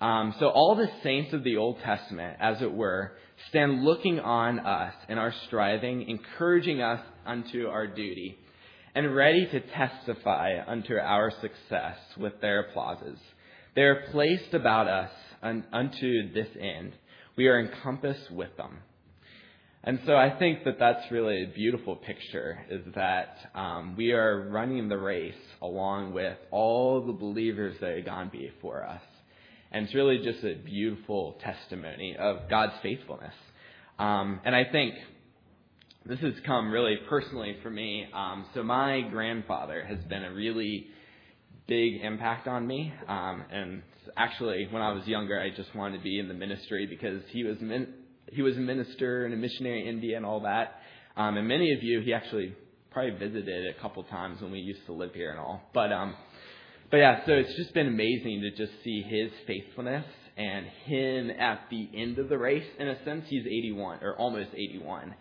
Um, 0.00 0.34
so 0.40 0.48
all 0.48 0.74
the 0.74 0.88
saints 1.02 1.34
of 1.34 1.44
the 1.44 1.58
Old 1.58 1.78
Testament, 1.84 2.38
as 2.40 2.62
it 2.62 2.72
were, 2.72 3.12
stand 3.50 3.84
looking 3.84 4.20
on 4.20 4.60
us 4.60 4.94
in 5.10 5.18
our 5.18 5.34
striving, 5.48 6.08
encouraging 6.08 6.80
us 6.80 7.00
unto 7.26 7.66
our 7.66 7.86
duty 7.86 8.38
and 8.98 9.14
ready 9.14 9.46
to 9.46 9.60
testify 9.60 10.58
unto 10.66 10.96
our 10.96 11.30
success 11.40 11.98
with 12.16 12.32
their 12.40 12.62
applauses. 12.62 13.16
They 13.76 13.82
are 13.82 14.08
placed 14.10 14.54
about 14.54 14.88
us 14.88 15.12
unto 15.40 16.32
this 16.32 16.48
end. 16.60 16.94
We 17.36 17.46
are 17.46 17.60
encompassed 17.60 18.28
with 18.32 18.56
them. 18.56 18.78
And 19.84 20.00
so 20.04 20.16
I 20.16 20.36
think 20.36 20.64
that 20.64 20.80
that's 20.80 21.12
really 21.12 21.44
a 21.44 21.54
beautiful 21.54 21.94
picture 21.94 22.58
is 22.68 22.80
that 22.96 23.36
um, 23.54 23.94
we 23.96 24.10
are 24.10 24.48
running 24.50 24.88
the 24.88 24.98
race 24.98 25.34
along 25.62 26.12
with 26.12 26.36
all 26.50 27.00
the 27.06 27.12
believers 27.12 27.76
that 27.80 27.98
have 27.98 28.04
gone 28.04 28.30
before 28.32 28.84
us. 28.84 29.02
And 29.70 29.84
it's 29.84 29.94
really 29.94 30.18
just 30.24 30.42
a 30.42 30.56
beautiful 30.56 31.38
testimony 31.44 32.16
of 32.18 32.50
God's 32.50 32.74
faithfulness. 32.82 33.34
Um, 34.00 34.40
and 34.44 34.56
I 34.56 34.64
think 34.64 34.96
this 36.08 36.20
has 36.20 36.32
come 36.46 36.70
really 36.70 36.96
personally 37.06 37.56
for 37.62 37.68
me. 37.68 38.06
Um, 38.14 38.46
so 38.54 38.62
my 38.62 39.02
grandfather 39.02 39.84
has 39.84 39.98
been 40.08 40.24
a 40.24 40.32
really 40.32 40.86
big 41.66 42.00
impact 42.00 42.48
on 42.48 42.66
me. 42.66 42.92
Um, 43.06 43.44
and 43.52 43.82
actually, 44.16 44.66
when 44.70 44.80
I 44.80 44.92
was 44.92 45.06
younger, 45.06 45.38
I 45.38 45.54
just 45.54 45.74
wanted 45.74 45.98
to 45.98 46.02
be 46.02 46.18
in 46.18 46.26
the 46.26 46.34
ministry 46.34 46.86
because 46.86 47.22
he 47.30 47.44
was 47.44 47.58
min- 47.60 47.92
he 48.32 48.40
was 48.40 48.56
a 48.56 48.60
minister 48.60 49.26
and 49.26 49.34
a 49.34 49.36
missionary 49.36 49.82
in 49.82 49.96
India 49.96 50.16
and 50.16 50.24
all 50.24 50.40
that. 50.40 50.80
Um, 51.16 51.36
and 51.36 51.46
many 51.46 51.72
of 51.74 51.82
you, 51.82 52.00
he 52.00 52.14
actually 52.14 52.56
probably 52.90 53.10
visited 53.18 53.74
a 53.76 53.80
couple 53.80 54.02
times 54.04 54.40
when 54.40 54.50
we 54.50 54.60
used 54.60 54.86
to 54.86 54.92
live 54.92 55.12
here 55.12 55.30
and 55.30 55.38
all. 55.38 55.60
But 55.74 55.92
um, 55.92 56.14
but 56.90 56.98
yeah, 56.98 57.20
so 57.26 57.32
it's 57.32 57.54
just 57.56 57.74
been 57.74 57.86
amazing 57.86 58.40
to 58.40 58.50
just 58.56 58.72
see 58.82 59.02
his 59.02 59.30
faithfulness 59.46 60.06
and 60.38 60.64
him 60.86 61.30
at 61.38 61.66
the 61.70 61.86
end 61.94 62.18
of 62.18 62.30
the 62.30 62.38
race. 62.38 62.64
In 62.78 62.88
a 62.88 63.04
sense, 63.04 63.26
he's 63.28 63.44
81 63.44 63.98
or 64.02 64.16
almost 64.16 64.50
81, 64.54 65.14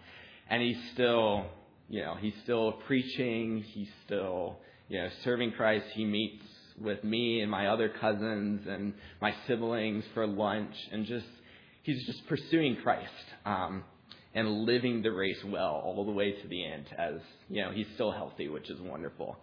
and 0.50 0.62
he's 0.62 0.78
still, 0.94 1.46
you 1.90 2.02
know, 2.02 2.16
he's 2.20 2.34
still 2.44 2.74
preaching. 2.86 3.64
He's 3.74 3.90
still, 4.06 4.58
you 4.90 5.02
know, 5.02 5.10
serving 5.24 5.52
Christ. 5.52 5.86
He 5.94 6.06
meets 6.06 6.44
with 6.80 7.04
me 7.04 7.42
and 7.42 7.50
my 7.50 7.68
other 7.68 7.90
cousins 7.90 8.68
and 8.68 8.94
my 9.22 9.34
siblings 9.48 10.04
for 10.14 10.28
lunch, 10.28 10.76
and 10.92 11.06
just 11.06 11.26
he's 11.84 12.06
just 12.06 12.28
pursuing 12.28 12.78
Christ. 12.84 13.12
Um, 13.46 13.84
and 14.38 14.66
living 14.66 15.02
the 15.02 15.12
race 15.12 15.44
well 15.46 15.82
all 15.84 16.06
the 16.06 16.12
way 16.12 16.32
to 16.32 16.48
the 16.48 16.64
end 16.64 16.86
as 16.98 17.16
you 17.50 17.62
know 17.64 17.72
he's 17.72 17.88
still 17.96 18.12
healthy 18.12 18.48
which 18.48 18.70
is 18.70 18.80
wonderful 18.82 19.36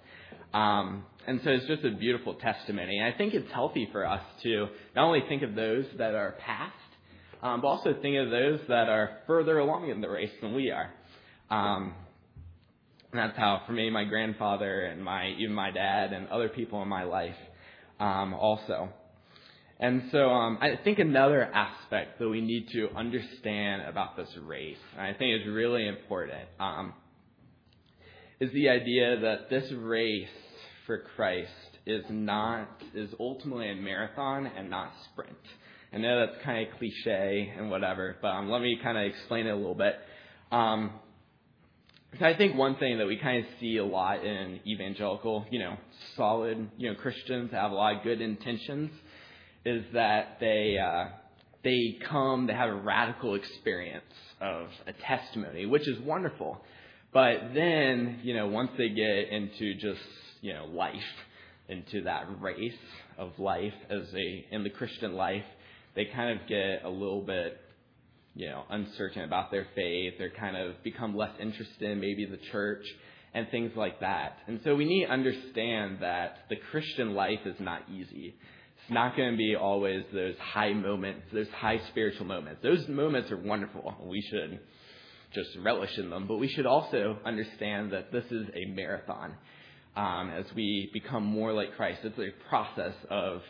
um, 0.52 1.04
and 1.26 1.40
so 1.42 1.50
it's 1.50 1.66
just 1.66 1.84
a 1.84 1.90
beautiful 1.90 2.34
testimony 2.34 2.98
and 2.98 3.12
i 3.12 3.16
think 3.16 3.34
it's 3.34 3.50
healthy 3.52 3.88
for 3.90 4.06
us 4.06 4.22
to 4.42 4.68
not 4.94 5.06
only 5.06 5.22
think 5.28 5.42
of 5.42 5.54
those 5.56 5.84
that 5.98 6.14
are 6.14 6.36
past 6.38 6.83
um, 7.44 7.60
but 7.60 7.68
also 7.68 7.94
think 8.02 8.16
of 8.16 8.30
those 8.30 8.58
that 8.68 8.88
are 8.88 9.18
further 9.26 9.58
along 9.58 9.88
in 9.88 10.00
the 10.00 10.08
race 10.08 10.32
than 10.40 10.54
we 10.54 10.70
are 10.70 10.92
um, 11.50 11.94
and 13.12 13.20
that's 13.20 13.38
how 13.38 13.62
for 13.66 13.72
me 13.72 13.88
my 13.90 14.04
grandfather 14.04 14.86
and 14.86 15.04
my 15.04 15.28
even 15.38 15.54
my 15.54 15.70
dad 15.70 16.12
and 16.12 16.26
other 16.28 16.48
people 16.48 16.82
in 16.82 16.88
my 16.88 17.04
life 17.04 17.36
um, 18.00 18.34
also 18.34 18.88
and 19.80 20.04
so 20.12 20.30
um, 20.30 20.58
I 20.60 20.78
think 20.82 20.98
another 20.98 21.42
aspect 21.42 22.18
that 22.18 22.28
we 22.28 22.40
need 22.40 22.68
to 22.70 22.88
understand 22.96 23.82
about 23.82 24.16
this 24.16 24.28
race, 24.42 24.78
and 24.96 25.02
I 25.02 25.12
think 25.14 25.40
is 25.40 25.46
really 25.48 25.88
important, 25.88 26.48
um, 26.60 26.94
is 28.40 28.52
the 28.52 28.68
idea 28.68 29.18
that 29.20 29.50
this 29.50 29.70
race 29.72 30.28
for 30.86 31.02
Christ 31.16 31.50
is 31.86 32.04
not 32.08 32.68
is 32.94 33.10
ultimately 33.18 33.70
a 33.70 33.74
marathon 33.74 34.46
and 34.46 34.70
not 34.70 34.92
sprint. 35.12 35.36
I 35.94 35.98
know 35.98 36.26
that's 36.26 36.42
kind 36.42 36.66
of 36.66 36.76
cliche 36.76 37.52
and 37.56 37.70
whatever, 37.70 38.16
but 38.20 38.28
um, 38.28 38.50
let 38.50 38.60
me 38.60 38.76
kind 38.82 38.98
of 38.98 39.04
explain 39.04 39.46
it 39.46 39.50
a 39.50 39.54
little 39.54 39.76
bit. 39.76 39.94
Um, 40.50 40.90
I 42.20 42.34
think 42.34 42.56
one 42.56 42.74
thing 42.76 42.98
that 42.98 43.06
we 43.06 43.16
kind 43.16 43.44
of 43.44 43.50
see 43.60 43.76
a 43.76 43.84
lot 43.84 44.24
in 44.24 44.58
evangelical, 44.66 45.46
you 45.50 45.60
know, 45.60 45.76
solid, 46.16 46.68
you 46.78 46.90
know, 46.90 46.96
Christians 46.96 47.52
have 47.52 47.70
a 47.70 47.74
lot 47.74 47.96
of 47.96 48.02
good 48.02 48.20
intentions 48.20 48.90
is 49.64 49.84
that 49.92 50.38
they 50.40 50.78
uh, 50.78 51.10
they 51.62 51.96
come, 52.08 52.48
they 52.48 52.54
have 52.54 52.70
a 52.70 52.74
radical 52.74 53.36
experience 53.36 54.02
of 54.40 54.66
a 54.88 54.92
testimony, 54.92 55.64
which 55.64 55.86
is 55.86 56.00
wonderful. 56.00 56.60
But 57.12 57.54
then, 57.54 58.18
you 58.24 58.34
know, 58.34 58.48
once 58.48 58.70
they 58.76 58.88
get 58.88 59.28
into 59.28 59.74
just 59.74 60.00
you 60.40 60.54
know 60.54 60.66
life, 60.66 60.94
into 61.68 62.02
that 62.02 62.26
race 62.40 62.72
of 63.16 63.38
life 63.38 63.74
as 63.90 64.12
a 64.12 64.44
in 64.50 64.64
the 64.64 64.70
Christian 64.70 65.14
life, 65.14 65.44
they 65.94 66.06
kind 66.06 66.38
of 66.38 66.46
get 66.46 66.84
a 66.84 66.88
little 66.88 67.22
bit 67.22 67.60
you 68.34 68.48
know 68.48 68.64
uncertain 68.70 69.22
about 69.22 69.50
their 69.50 69.66
faith. 69.74 70.14
They're 70.18 70.30
kind 70.30 70.56
of 70.56 70.82
become 70.82 71.16
less 71.16 71.32
interested 71.40 71.90
in 71.90 72.00
maybe 72.00 72.26
the 72.26 72.38
church 72.50 72.84
and 73.32 73.48
things 73.50 73.72
like 73.76 74.00
that. 74.00 74.38
And 74.46 74.60
so 74.64 74.74
we 74.76 74.84
need 74.84 75.06
to 75.06 75.12
understand 75.12 75.98
that 76.00 76.38
the 76.48 76.56
Christian 76.70 77.14
life 77.14 77.40
is 77.44 77.56
not 77.58 77.82
easy. 77.90 78.34
It's 78.82 78.92
not 78.92 79.16
going 79.16 79.32
to 79.32 79.36
be 79.36 79.56
always 79.56 80.04
those 80.12 80.36
high 80.38 80.72
moments, 80.72 81.22
those 81.32 81.48
high 81.56 81.80
spiritual 81.90 82.26
moments. 82.26 82.60
Those 82.62 82.86
moments 82.86 83.30
are 83.32 83.36
wonderful. 83.36 83.94
We 84.06 84.20
should 84.30 84.60
just 85.34 85.50
relish 85.62 85.96
in 85.98 86.10
them. 86.10 86.26
But 86.28 86.36
we 86.36 86.48
should 86.48 86.66
also 86.66 87.18
understand 87.24 87.92
that 87.92 88.12
this 88.12 88.24
is 88.30 88.46
a 88.54 88.66
marathon. 88.66 89.34
Um, 89.96 90.30
as 90.30 90.44
we 90.54 90.90
become 90.92 91.24
more 91.24 91.52
like 91.52 91.76
Christ, 91.76 92.00
it's 92.04 92.18
a 92.18 92.30
process 92.48 92.94
of 93.10 93.42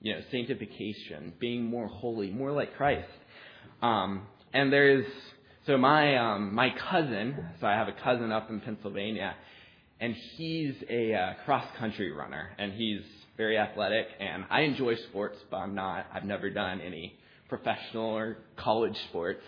you 0.00 0.14
know 0.14 0.20
sanctification, 0.30 1.32
being 1.38 1.64
more 1.64 1.86
holy, 1.86 2.30
more 2.30 2.52
like 2.52 2.76
Christ. 2.76 3.08
Um, 3.82 4.26
and 4.52 4.72
there's 4.72 5.06
so 5.66 5.76
my 5.78 6.16
um, 6.16 6.54
my 6.54 6.70
cousin. 6.90 7.36
So 7.60 7.66
I 7.66 7.72
have 7.72 7.88
a 7.88 7.92
cousin 7.92 8.32
up 8.32 8.50
in 8.50 8.60
Pennsylvania, 8.60 9.34
and 10.00 10.14
he's 10.36 10.74
a 10.90 11.14
uh, 11.14 11.32
cross 11.44 11.66
country 11.78 12.12
runner, 12.12 12.50
and 12.58 12.72
he's 12.72 13.00
very 13.36 13.58
athletic, 13.58 14.06
and 14.20 14.44
I 14.50 14.60
enjoy 14.60 14.94
sports, 15.08 15.38
but 15.50 15.56
I'm 15.58 15.74
not. 15.74 16.06
I've 16.12 16.24
never 16.24 16.50
done 16.50 16.80
any 16.80 17.14
professional 17.48 18.10
or 18.10 18.38
college 18.56 18.96
sports. 19.08 19.42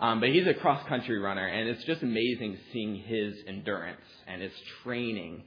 Um, 0.00 0.20
but 0.20 0.28
he's 0.28 0.46
a 0.46 0.54
cross 0.54 0.86
country 0.88 1.18
runner, 1.18 1.46
and 1.46 1.68
it's 1.68 1.84
just 1.84 2.02
amazing 2.02 2.56
seeing 2.72 2.96
his 2.96 3.34
endurance 3.48 4.00
and 4.28 4.40
his 4.40 4.52
training 4.84 5.42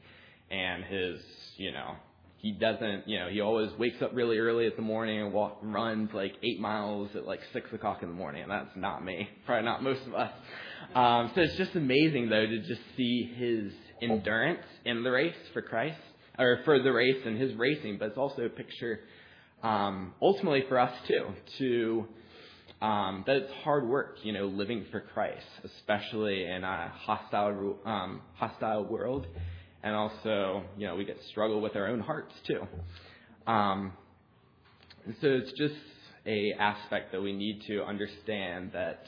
and 0.50 0.84
his, 0.84 1.22
you 1.56 1.72
know, 1.72 1.96
he 2.42 2.52
doesn't, 2.52 3.08
you 3.08 3.20
know, 3.20 3.30
he 3.30 3.40
always 3.40 3.70
wakes 3.78 4.02
up 4.02 4.12
really 4.16 4.40
early 4.40 4.66
in 4.66 4.72
the 4.76 4.82
morning 4.82 5.22
and 5.22 5.32
walk, 5.32 5.60
runs 5.62 6.10
like 6.12 6.34
eight 6.42 6.60
miles 6.60 7.10
at 7.16 7.28
like 7.28 7.40
six 7.54 7.72
o'clock 7.72 8.02
in 8.02 8.10
the 8.10 8.16
morning, 8.16 8.42
and 8.42 8.52
that's 8.52 8.76
not 8.76 9.06
me, 9.06 9.30
probably 9.46 9.64
not 9.64 9.84
most 9.84 10.02
of 10.08 10.16
us. 10.16 10.32
Um, 10.96 11.32
so 11.36 11.42
it's 11.42 11.56
just 11.56 11.76
amazing 11.76 12.30
though 12.30 12.48
to 12.48 12.60
just 12.60 12.82
see 12.98 13.32
his 13.36 13.72
endurance 14.02 14.66
in 14.86 15.04
the 15.04 15.12
race 15.12 15.36
for 15.54 15.62
Christ 15.62 16.00
or 16.40 16.62
for 16.66 16.82
the 16.82 16.92
race 16.92 17.22
and 17.26 17.40
his 17.40 17.54
racing, 17.54 17.98
but 18.00 18.10
it's 18.10 18.18
also 18.18 18.42
a 18.42 18.50
picture 18.50 19.02
um, 19.62 20.16
ultimately 20.20 20.64
for 20.68 20.80
us 20.80 20.94
too 21.08 21.28
to 21.60 22.08
um, 22.82 23.24
that 23.28 23.36
it's 23.36 23.54
hard 23.64 23.88
work, 23.88 24.18
you 24.24 24.34
know, 24.34 24.48
living 24.48 24.86
for 24.90 25.02
Christ, 25.02 25.46
especially 25.64 26.46
in 26.46 26.64
a 26.64 26.92
hostile 27.06 27.78
um, 27.86 28.22
hostile 28.34 28.86
world, 28.86 29.28
and 29.84 29.96
also 29.96 30.64
you 30.78 30.88
know 30.88 30.96
we 30.96 31.06
get 31.06 31.18
struggle 31.30 31.62
with 31.62 31.76
our 31.76 31.88
own 31.88 32.00
hearts 32.00 32.34
too. 32.46 32.68
Um, 33.48 33.94
so 35.22 35.28
it's 35.28 35.52
just 35.54 35.74
a 36.26 36.54
aspect 36.60 37.12
that 37.12 37.22
we 37.22 37.34
need 37.34 37.64
to 37.68 37.84
understand 37.84 38.72
that 38.74 39.06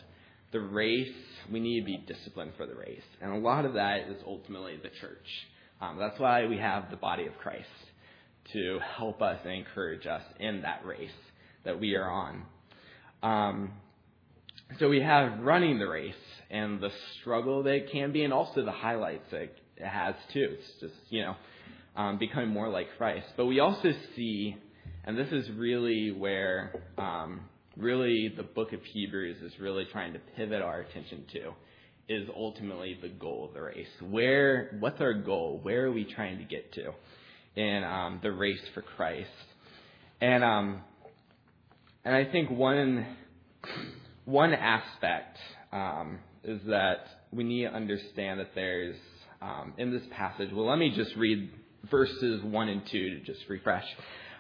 the 0.52 0.60
race 0.60 1.14
we 1.52 1.60
need 1.60 1.82
to 1.82 1.86
be 1.86 1.98
disciplined 2.08 2.54
for 2.58 2.66
the 2.66 2.76
race, 2.76 3.04
and 3.22 3.32
a 3.32 3.38
lot 3.38 3.66
of 3.66 3.74
that 3.74 4.08
is 4.10 4.22
ultimately 4.26 4.78
the 4.78 4.90
church. 5.02 5.28
Um, 5.82 5.98
that's 6.00 6.20
why 6.20 6.46
we 6.46 6.58
have 6.58 6.90
the 6.90 6.96
body 6.96 7.26
of 7.26 7.38
Christ 7.38 7.68
to 8.54 8.80
help 8.98 9.22
us 9.22 9.40
and 9.44 9.54
encourage 9.54 10.06
us 10.06 10.24
in 10.40 10.62
that 10.62 10.86
race 10.86 11.10
that 11.66 11.80
we 11.80 11.96
are 11.96 12.10
on. 12.10 12.44
Um, 13.22 13.72
so 14.80 14.90
we 14.90 15.02
have 15.02 15.40
running 15.40 15.80
the 15.80 15.88
race 15.88 16.14
and 16.50 16.82
the 16.82 16.92
struggle 17.20 17.64
that 17.64 17.74
it 17.74 17.92
can 17.92 18.12
be, 18.12 18.24
and 18.24 18.34
also 18.34 18.64
the 18.64 18.72
highlights 18.72 19.30
that 19.32 19.56
has 19.80 20.16
too. 20.34 20.48
It's 20.52 20.82
just 20.82 20.94
you 21.10 21.22
know 21.22 21.36
um, 21.96 22.18
becoming 22.18 22.50
more 22.50 22.70
like 22.70 22.88
Christ. 22.98 23.28
But 23.38 23.46
we 23.46 23.60
also 23.60 23.92
see, 24.16 24.56
and 25.06 25.18
this 25.18 25.32
is 25.32 25.50
really 25.52 26.12
where 26.12 26.74
um, 26.98 27.42
really 27.78 28.34
the 28.36 28.44
book 28.44 28.74
of 28.74 28.82
Hebrews 28.84 29.42
is 29.42 29.60
really 29.60 29.86
trying 29.92 30.14
to 30.14 30.20
pivot 30.36 30.62
our 30.62 30.82
attention 30.82 31.26
to 31.34 31.54
is 32.10 32.28
ultimately 32.36 32.98
the 33.02 33.08
goal 33.08 33.46
of 33.46 33.54
the 33.54 33.62
race. 33.62 33.88
Where, 34.02 34.76
what's 34.80 35.00
our 35.00 35.14
goal? 35.14 35.60
Where 35.62 35.86
are 35.86 35.92
we 35.92 36.04
trying 36.04 36.38
to 36.40 36.44
get 36.44 36.74
to 36.74 36.92
in 37.56 37.84
um, 37.84 38.20
the 38.22 38.32
race 38.32 38.62
for 38.74 38.82
Christ? 38.82 39.30
And 40.20 40.44
um, 40.44 40.82
and 42.06 42.16
I 42.16 42.26
think 42.26 42.50
one 42.50 43.06
one 44.26 44.54
aspect 44.54 45.38
um, 45.72 46.20
is 46.44 46.60
that 46.68 47.06
we 47.32 47.44
need 47.44 47.64
to 47.64 47.74
understand 47.74 48.40
that 48.40 48.52
there's 48.54 48.96
um, 49.44 49.74
in 49.78 49.92
this 49.92 50.04
passage. 50.12 50.50
Well, 50.54 50.68
let 50.68 50.80
me 50.80 50.94
just 50.96 51.16
read 51.16 51.50
verses 51.92 52.42
one 52.44 52.70
and 52.70 52.86
two 52.88 53.20
to 53.20 53.20
just 53.22 53.42
refresh. 53.50 53.86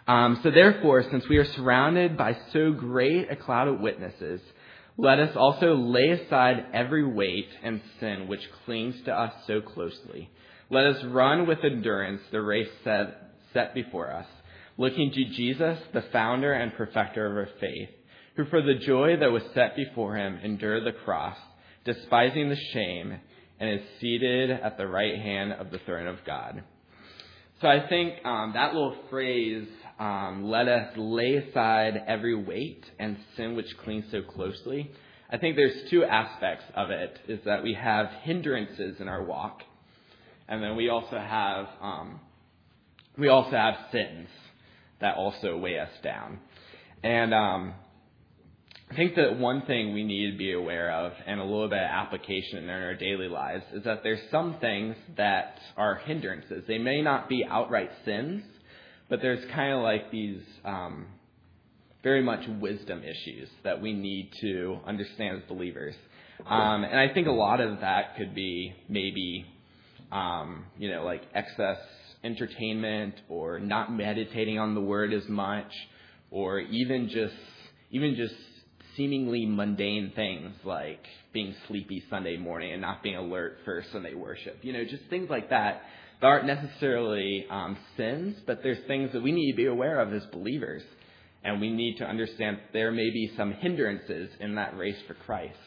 Um, 0.07 0.39
so 0.43 0.51
therefore, 0.51 1.03
since 1.11 1.27
we 1.27 1.37
are 1.37 1.45
surrounded 1.53 2.17
by 2.17 2.37
so 2.53 2.71
great 2.71 3.29
a 3.31 3.35
cloud 3.35 3.67
of 3.67 3.79
witnesses 3.79 4.41
let 4.97 5.19
us 5.19 5.35
also 5.35 5.75
lay 5.75 6.09
aside 6.09 6.67
every 6.71 7.03
weight 7.03 7.49
and 7.63 7.81
sin 7.99 8.27
which 8.27 8.47
clings 8.65 8.95
to 9.05 9.11
us 9.11 9.33
so 9.47 9.59
closely. 9.59 10.29
Let 10.69 10.85
us 10.85 11.03
run 11.05 11.47
with 11.47 11.63
endurance 11.63 12.21
the 12.31 12.41
race 12.41 12.69
set, 12.83 13.31
set 13.53 13.73
before 13.73 14.11
us, 14.13 14.27
looking 14.77 15.11
to 15.11 15.25
Jesus, 15.25 15.79
the 15.93 16.03
founder 16.13 16.53
and 16.53 16.75
perfecter 16.75 17.25
of 17.25 17.37
our 17.37 17.49
faith, 17.59 17.89
who 18.35 18.45
for 18.45 18.61
the 18.61 18.75
joy 18.75 19.17
that 19.17 19.31
was 19.31 19.43
set 19.55 19.75
before 19.75 20.15
him 20.15 20.39
endured 20.43 20.85
the 20.85 20.91
cross, 20.91 21.37
despising 21.85 22.49
the 22.49 22.61
shame, 22.71 23.19
and 23.59 23.69
is 23.69 23.85
seated 23.99 24.51
at 24.51 24.77
the 24.77 24.87
right 24.87 25.17
hand 25.17 25.53
of 25.53 25.71
the 25.71 25.79
throne 25.85 26.07
of 26.07 26.17
God. 26.25 26.63
So 27.61 27.67
I 27.67 27.87
think 27.87 28.25
um, 28.25 28.51
that 28.55 28.73
little 28.73 28.95
phrase, 29.09 29.67
um, 29.99 30.43
let 30.49 30.67
us 30.67 30.93
lay 30.97 31.35
aside 31.35 32.03
every 32.07 32.35
weight 32.35 32.83
and 32.99 33.17
sin 33.37 33.55
which 33.55 33.77
clings 33.83 34.05
so 34.11 34.21
closely. 34.21 34.91
I 35.29 35.37
think 35.37 35.55
there's 35.55 35.89
two 35.89 36.03
aspects 36.03 36.65
of 36.75 36.91
it, 36.91 37.19
is 37.27 37.39
that 37.45 37.63
we 37.63 37.73
have 37.73 38.07
hindrances 38.23 38.97
in 38.99 39.07
our 39.07 39.23
walk, 39.23 39.61
and 40.47 40.61
then 40.61 40.75
we 40.75 40.89
also 40.89 41.17
have, 41.17 41.67
um, 41.81 42.19
we 43.17 43.29
also 43.29 43.51
have 43.51 43.75
sins 43.91 44.27
that 44.99 45.15
also 45.15 45.57
weigh 45.57 45.79
us 45.79 45.89
down. 46.03 46.39
And 47.01 47.33
um, 47.33 47.73
I 48.93 48.95
think 48.95 49.15
that 49.15 49.39
one 49.39 49.63
thing 49.63 49.91
we 49.91 50.03
need 50.03 50.33
to 50.33 50.37
be 50.37 50.53
aware 50.53 50.91
of, 50.91 51.13
and 51.25 51.39
a 51.39 51.43
little 51.43 51.67
bit 51.67 51.79
of 51.79 51.89
application 51.89 52.59
in 52.59 52.69
our 52.69 52.93
daily 52.93 53.27
lives, 53.27 53.63
is 53.73 53.83
that 53.85 54.03
there's 54.03 54.19
some 54.29 54.57
things 54.61 54.95
that 55.17 55.57
are 55.75 55.95
hindrances. 55.95 56.63
They 56.67 56.77
may 56.77 57.01
not 57.01 57.27
be 57.27 57.43
outright 57.43 57.89
sins, 58.05 58.43
but 59.09 59.19
there's 59.19 59.43
kind 59.51 59.73
of 59.73 59.81
like 59.81 60.11
these 60.11 60.41
um, 60.63 61.07
very 62.03 62.21
much 62.21 62.41
wisdom 62.61 63.01
issues 63.01 63.49
that 63.63 63.81
we 63.81 63.93
need 63.93 64.31
to 64.41 64.77
understand 64.85 65.41
as 65.41 65.49
believers. 65.49 65.95
Um, 66.45 66.83
and 66.83 66.99
I 66.99 67.11
think 67.11 67.25
a 67.25 67.31
lot 67.31 67.61
of 67.61 67.79
that 67.79 68.15
could 68.15 68.35
be 68.35 68.75
maybe, 68.87 69.43
um, 70.11 70.65
you 70.77 70.91
know, 70.91 71.03
like 71.03 71.23
excess 71.33 71.79
entertainment 72.23 73.15
or 73.27 73.59
not 73.59 73.91
meditating 73.91 74.59
on 74.59 74.75
the 74.75 74.81
word 74.81 75.13
as 75.13 75.27
much, 75.27 75.73
or 76.29 76.59
even 76.59 77.09
just 77.09 77.33
even 77.89 78.15
just 78.15 78.33
seemingly 78.95 79.45
mundane 79.45 80.11
things 80.15 80.51
like 80.63 81.03
being 81.33 81.55
sleepy 81.67 82.03
Sunday 82.09 82.37
morning 82.37 82.73
and 82.73 82.81
not 82.81 83.03
being 83.03 83.15
alert 83.15 83.57
for 83.65 83.83
Sunday 83.91 84.13
worship. 84.13 84.59
You 84.61 84.73
know, 84.73 84.83
just 84.83 85.03
things 85.09 85.29
like 85.29 85.49
that 85.49 85.81
that 86.21 86.27
aren't 86.27 86.45
necessarily 86.45 87.45
um, 87.49 87.77
sins, 87.97 88.37
but 88.47 88.63
there's 88.63 88.85
things 88.87 89.11
that 89.13 89.21
we 89.21 89.31
need 89.31 89.51
to 89.51 89.57
be 89.57 89.65
aware 89.65 89.99
of 89.99 90.13
as 90.13 90.23
believers. 90.31 90.83
And 91.43 91.59
we 91.59 91.71
need 91.71 91.97
to 91.97 92.05
understand 92.05 92.59
there 92.71 92.91
may 92.91 93.09
be 93.09 93.31
some 93.35 93.51
hindrances 93.51 94.29
in 94.39 94.55
that 94.55 94.77
race 94.77 94.95
for 95.07 95.13
Christ. 95.13 95.57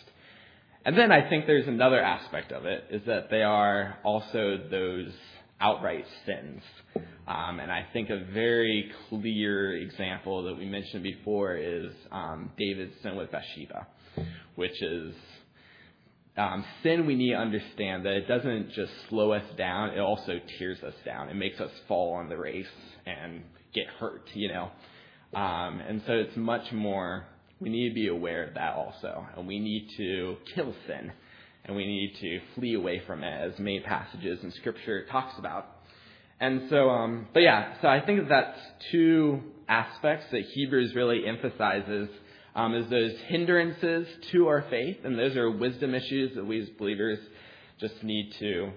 And 0.86 0.96
then 0.96 1.12
I 1.12 1.28
think 1.28 1.46
there's 1.46 1.68
another 1.68 2.00
aspect 2.00 2.52
of 2.52 2.64
it, 2.64 2.84
is 2.90 3.02
that 3.06 3.28
they 3.28 3.42
are 3.42 3.98
also 4.04 4.56
those 4.70 5.10
outright 5.60 6.04
sins. 6.24 6.62
Um, 7.26 7.60
and 7.60 7.72
I 7.72 7.86
think 7.92 8.10
a 8.10 8.24
very 8.32 8.90
clear 9.08 9.76
example 9.76 10.44
that 10.44 10.56
we 10.56 10.66
mentioned 10.66 11.02
before 11.02 11.56
is 11.56 11.92
um, 12.12 12.50
David's 12.58 12.92
sin 13.02 13.16
with 13.16 13.30
Bathsheba, 13.30 13.86
which 14.54 14.80
is 14.82 15.14
um, 16.36 16.64
sin 16.82 17.06
we 17.06 17.14
need 17.14 17.30
to 17.30 17.38
understand 17.38 18.04
that 18.04 18.12
it 18.12 18.28
doesn't 18.28 18.72
just 18.72 18.92
slow 19.08 19.32
us 19.32 19.44
down, 19.56 19.90
it 19.90 20.00
also 20.00 20.38
tears 20.58 20.78
us 20.82 20.94
down. 21.04 21.30
It 21.30 21.34
makes 21.34 21.58
us 21.60 21.70
fall 21.88 22.14
on 22.14 22.28
the 22.28 22.36
race 22.36 22.66
and 23.06 23.42
get 23.74 23.86
hurt, 23.98 24.28
you 24.34 24.48
know. 24.48 24.70
Um, 25.34 25.80
and 25.80 26.02
so 26.06 26.12
it's 26.12 26.36
much 26.36 26.70
more, 26.72 27.26
we 27.58 27.70
need 27.70 27.88
to 27.88 27.94
be 27.94 28.08
aware 28.08 28.46
of 28.46 28.54
that 28.54 28.74
also. 28.74 29.26
And 29.36 29.46
we 29.46 29.58
need 29.58 29.88
to 29.96 30.36
kill 30.54 30.74
sin 30.86 31.12
and 31.66 31.76
we 31.76 31.84
need 31.84 32.14
to 32.20 32.40
flee 32.54 32.74
away 32.74 33.02
from 33.06 33.24
it, 33.24 33.52
as 33.52 33.58
many 33.58 33.80
passages 33.80 34.38
in 34.42 34.52
Scripture 34.52 35.04
talks 35.10 35.38
about. 35.38 35.66
And 36.38 36.68
so, 36.70 36.90
um, 36.90 37.28
but 37.34 37.40
yeah, 37.40 37.74
so 37.82 37.88
I 37.88 38.00
think 38.00 38.28
that's 38.28 38.58
two 38.92 39.40
aspects 39.68 40.26
that 40.30 40.42
Hebrews 40.42 40.94
really 40.94 41.26
emphasizes 41.26 42.08
um, 42.54 42.74
is 42.74 42.88
those 42.88 43.12
hindrances 43.26 44.06
to 44.32 44.48
our 44.48 44.64
faith, 44.70 44.98
and 45.04 45.18
those 45.18 45.36
are 45.36 45.50
wisdom 45.50 45.94
issues 45.94 46.34
that 46.36 46.46
we 46.46 46.62
as 46.62 46.68
believers 46.78 47.18
just 47.80 48.02
need 48.02 48.32
to 48.38 48.70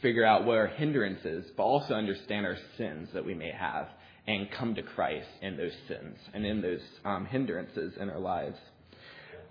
figure 0.00 0.24
out 0.24 0.44
what 0.44 0.56
our 0.56 0.66
hindrances, 0.66 1.46
but 1.56 1.62
also 1.62 1.94
understand 1.94 2.46
our 2.46 2.56
sins 2.76 3.08
that 3.14 3.24
we 3.24 3.34
may 3.34 3.52
have 3.52 3.88
and 4.26 4.50
come 4.50 4.74
to 4.74 4.82
Christ 4.82 5.28
in 5.42 5.56
those 5.56 5.74
sins 5.88 6.16
and 6.32 6.46
in 6.46 6.60
those 6.60 6.80
um, 7.04 7.26
hindrances 7.26 7.94
in 8.00 8.08
our 8.08 8.18
lives. 8.18 8.56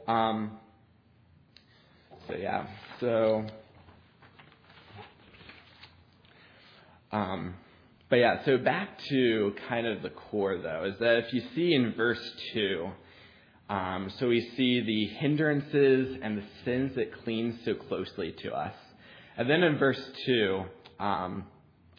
Um, 0.07 0.57
so 2.27 2.35
yeah, 2.35 2.67
so 2.99 3.45
um, 7.11 7.55
but 8.09 8.17
yeah, 8.17 8.43
so 8.45 8.57
back 8.57 8.99
to 9.09 9.53
kind 9.67 9.87
of 9.87 10.01
the 10.01 10.09
core 10.09 10.57
though, 10.57 10.85
is 10.85 10.99
that 10.99 11.17
if 11.17 11.33
you 11.33 11.41
see 11.55 11.73
in 11.73 11.93
verse 11.95 12.21
two, 12.53 12.89
um, 13.69 14.11
so 14.19 14.27
we 14.27 14.41
see 14.55 14.81
the 14.81 15.07
hindrances 15.17 16.17
and 16.21 16.37
the 16.37 16.43
sins 16.65 16.95
that 16.95 17.23
cling 17.23 17.59
so 17.65 17.73
closely 17.73 18.33
to 18.43 18.51
us, 18.51 18.75
and 19.37 19.49
then 19.49 19.63
in 19.63 19.77
verse 19.77 20.01
two, 20.25 20.63
um, 20.99 21.45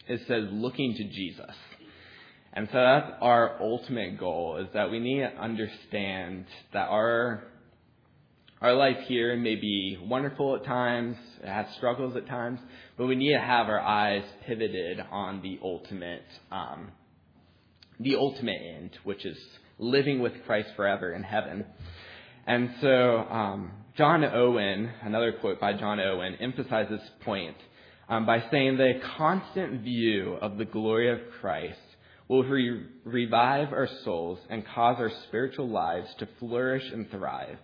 it 0.07 0.21
says 0.27 0.45
looking 0.51 0.95
to 0.95 1.03
Jesus. 1.05 1.55
And 2.55 2.67
so 2.71 2.77
that's 2.77 3.11
our 3.21 3.59
ultimate 3.61 4.19
goal 4.19 4.57
is 4.57 4.67
that 4.73 4.91
we 4.91 4.99
need 4.99 5.21
to 5.21 5.35
understand 5.41 6.45
that 6.71 6.87
our 6.87 7.43
our 8.63 8.73
life 8.73 8.97
here 9.07 9.35
may 9.35 9.55
be 9.55 9.97
wonderful 10.01 10.55
at 10.55 10.63
times, 10.63 11.17
it 11.43 11.49
has 11.49 11.65
struggles 11.75 12.15
at 12.15 12.25
times, 12.27 12.61
but 12.97 13.07
we 13.07 13.15
need 13.15 13.33
to 13.33 13.39
have 13.39 13.67
our 13.67 13.81
eyes 13.81 14.23
pivoted 14.47 15.01
on 15.11 15.41
the 15.41 15.59
ultimate, 15.61 16.23
um, 16.49 16.89
the 17.99 18.15
ultimate 18.15 18.61
end, 18.61 18.91
which 19.03 19.25
is 19.25 19.37
living 19.79 20.21
with 20.21 20.31
Christ 20.45 20.69
forever 20.77 21.11
in 21.11 21.23
heaven. 21.23 21.65
And 22.47 22.73
so, 22.79 23.17
um, 23.29 23.71
John 23.97 24.23
Owen, 24.23 24.89
another 25.03 25.33
quote 25.33 25.59
by 25.59 25.73
John 25.73 25.99
Owen, 25.99 26.37
emphasizes 26.39 27.01
this 27.01 27.09
point 27.25 27.57
um, 28.07 28.25
by 28.25 28.45
saying 28.49 28.77
the 28.77 28.93
constant 29.17 29.81
view 29.81 30.37
of 30.41 30.57
the 30.57 30.65
glory 30.65 31.11
of 31.11 31.19
Christ 31.41 31.79
will 32.29 32.45
re- 32.45 32.85
revive 33.03 33.73
our 33.73 33.89
souls 34.05 34.39
and 34.49 34.65
cause 34.65 34.95
our 34.99 35.11
spiritual 35.27 35.67
lives 35.67 36.07
to 36.19 36.29
flourish 36.39 36.89
and 36.93 37.11
thrive. 37.11 37.57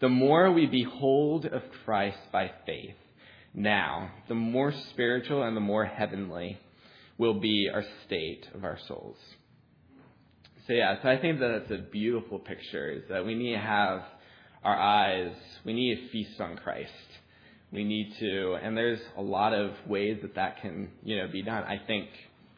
The 0.00 0.08
more 0.08 0.50
we 0.50 0.64
behold 0.64 1.44
of 1.44 1.62
Christ 1.84 2.18
by 2.32 2.50
faith 2.64 2.94
now, 3.52 4.10
the 4.28 4.34
more 4.34 4.72
spiritual 4.90 5.42
and 5.42 5.54
the 5.54 5.60
more 5.60 5.84
heavenly 5.84 6.58
will 7.18 7.38
be 7.38 7.68
our 7.72 7.84
state 8.06 8.46
of 8.54 8.64
our 8.64 8.78
souls. 8.88 9.18
So 10.66 10.72
yeah, 10.72 11.02
so 11.02 11.08
I 11.08 11.18
think 11.18 11.40
that 11.40 11.48
that's 11.48 11.70
a 11.70 11.82
beautiful 11.82 12.38
picture 12.38 12.90
is 12.90 13.02
that 13.10 13.26
we 13.26 13.34
need 13.34 13.52
to 13.52 13.60
have 13.60 14.02
our 14.64 14.78
eyes, 14.78 15.34
we 15.66 15.74
need 15.74 15.96
to 15.96 16.08
feast 16.08 16.40
on 16.40 16.56
Christ. 16.56 16.90
We 17.70 17.84
need 17.84 18.14
to, 18.20 18.56
and 18.62 18.76
there's 18.76 19.00
a 19.18 19.22
lot 19.22 19.52
of 19.52 19.72
ways 19.86 20.18
that 20.22 20.34
that 20.34 20.62
can, 20.62 20.90
you 21.04 21.18
know, 21.18 21.28
be 21.28 21.42
done. 21.42 21.62
I 21.64 21.78
think, 21.86 22.08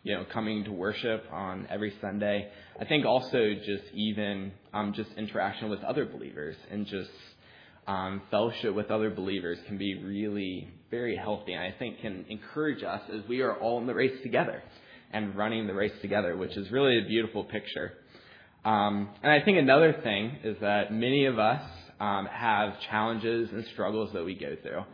you 0.04 0.14
know, 0.14 0.24
coming 0.32 0.64
to 0.64 0.72
worship 0.72 1.24
on 1.32 1.66
every 1.70 1.92
Sunday. 2.00 2.50
I 2.80 2.84
think 2.84 3.04
also 3.04 3.54
just 3.54 3.84
even 3.94 4.52
um, 4.72 4.92
just 4.94 5.10
interaction 5.16 5.70
with 5.70 5.82
other 5.82 6.06
believers 6.06 6.56
and 6.70 6.86
just 6.86 7.10
um, 7.86 8.22
fellowship 8.30 8.74
with 8.74 8.90
other 8.90 9.10
believers 9.10 9.58
can 9.66 9.76
be 9.78 10.02
really 10.02 10.68
very 10.90 11.16
healthy, 11.16 11.52
and 11.52 11.62
I 11.62 11.74
think 11.78 12.00
can 12.00 12.24
encourage 12.28 12.82
us 12.82 13.02
as 13.12 13.26
we 13.28 13.40
are 13.40 13.56
all 13.56 13.78
in 13.78 13.86
the 13.86 13.94
race 13.94 14.22
together 14.22 14.62
and 15.12 15.34
running 15.36 15.66
the 15.66 15.74
race 15.74 15.92
together, 16.00 16.36
which 16.36 16.56
is 16.56 16.70
really 16.70 16.98
a 16.98 17.06
beautiful 17.06 17.44
picture. 17.44 17.92
Um, 18.64 19.10
and 19.22 19.32
I 19.32 19.44
think 19.44 19.58
another 19.58 19.94
thing 20.02 20.38
is 20.44 20.56
that 20.60 20.92
many 20.92 21.26
of 21.26 21.38
us 21.38 21.62
um, 21.98 22.26
have 22.26 22.80
challenges 22.90 23.50
and 23.52 23.64
struggles 23.72 24.10
that 24.12 24.24
we 24.24 24.34
go 24.34 24.56
through. 24.62 24.84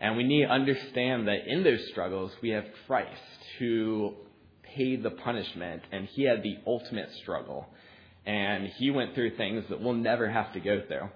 And 0.00 0.16
we 0.16 0.24
need 0.24 0.46
to 0.46 0.50
understand 0.50 1.28
that 1.28 1.46
in 1.46 1.62
those 1.62 1.80
struggles, 1.90 2.32
we 2.42 2.50
have 2.50 2.64
Christ 2.86 3.20
who 3.58 4.14
paid 4.62 5.02
the 5.02 5.10
punishment, 5.10 5.82
and 5.92 6.08
he 6.12 6.24
had 6.24 6.42
the 6.42 6.56
ultimate 6.66 7.08
struggle. 7.22 7.66
And 8.26 8.66
he 8.78 8.90
went 8.90 9.14
through 9.14 9.36
things 9.36 9.64
that 9.70 9.80
we'll 9.80 9.94
never 9.94 10.28
have 10.28 10.52
to 10.54 10.60
go 10.60 10.82
through. 10.86 11.08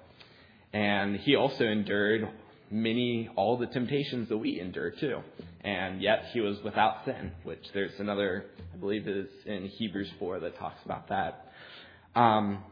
And 0.72 1.16
he 1.16 1.36
also 1.36 1.64
endured 1.64 2.28
many, 2.70 3.30
all 3.36 3.56
the 3.56 3.66
temptations 3.66 4.28
that 4.28 4.38
we 4.38 4.60
endure 4.60 4.90
too. 4.90 5.20
And 5.62 6.00
yet 6.02 6.26
he 6.32 6.40
was 6.40 6.58
without 6.62 7.04
sin, 7.04 7.32
which 7.44 7.64
there's 7.74 7.98
another, 7.98 8.46
I 8.74 8.76
believe 8.76 9.08
is 9.08 9.28
in 9.46 9.66
Hebrews 9.78 10.10
4 10.18 10.40
that 10.40 10.58
talks 10.58 10.80
about 10.84 11.08
that. 11.08 11.50
Um, 12.14 12.62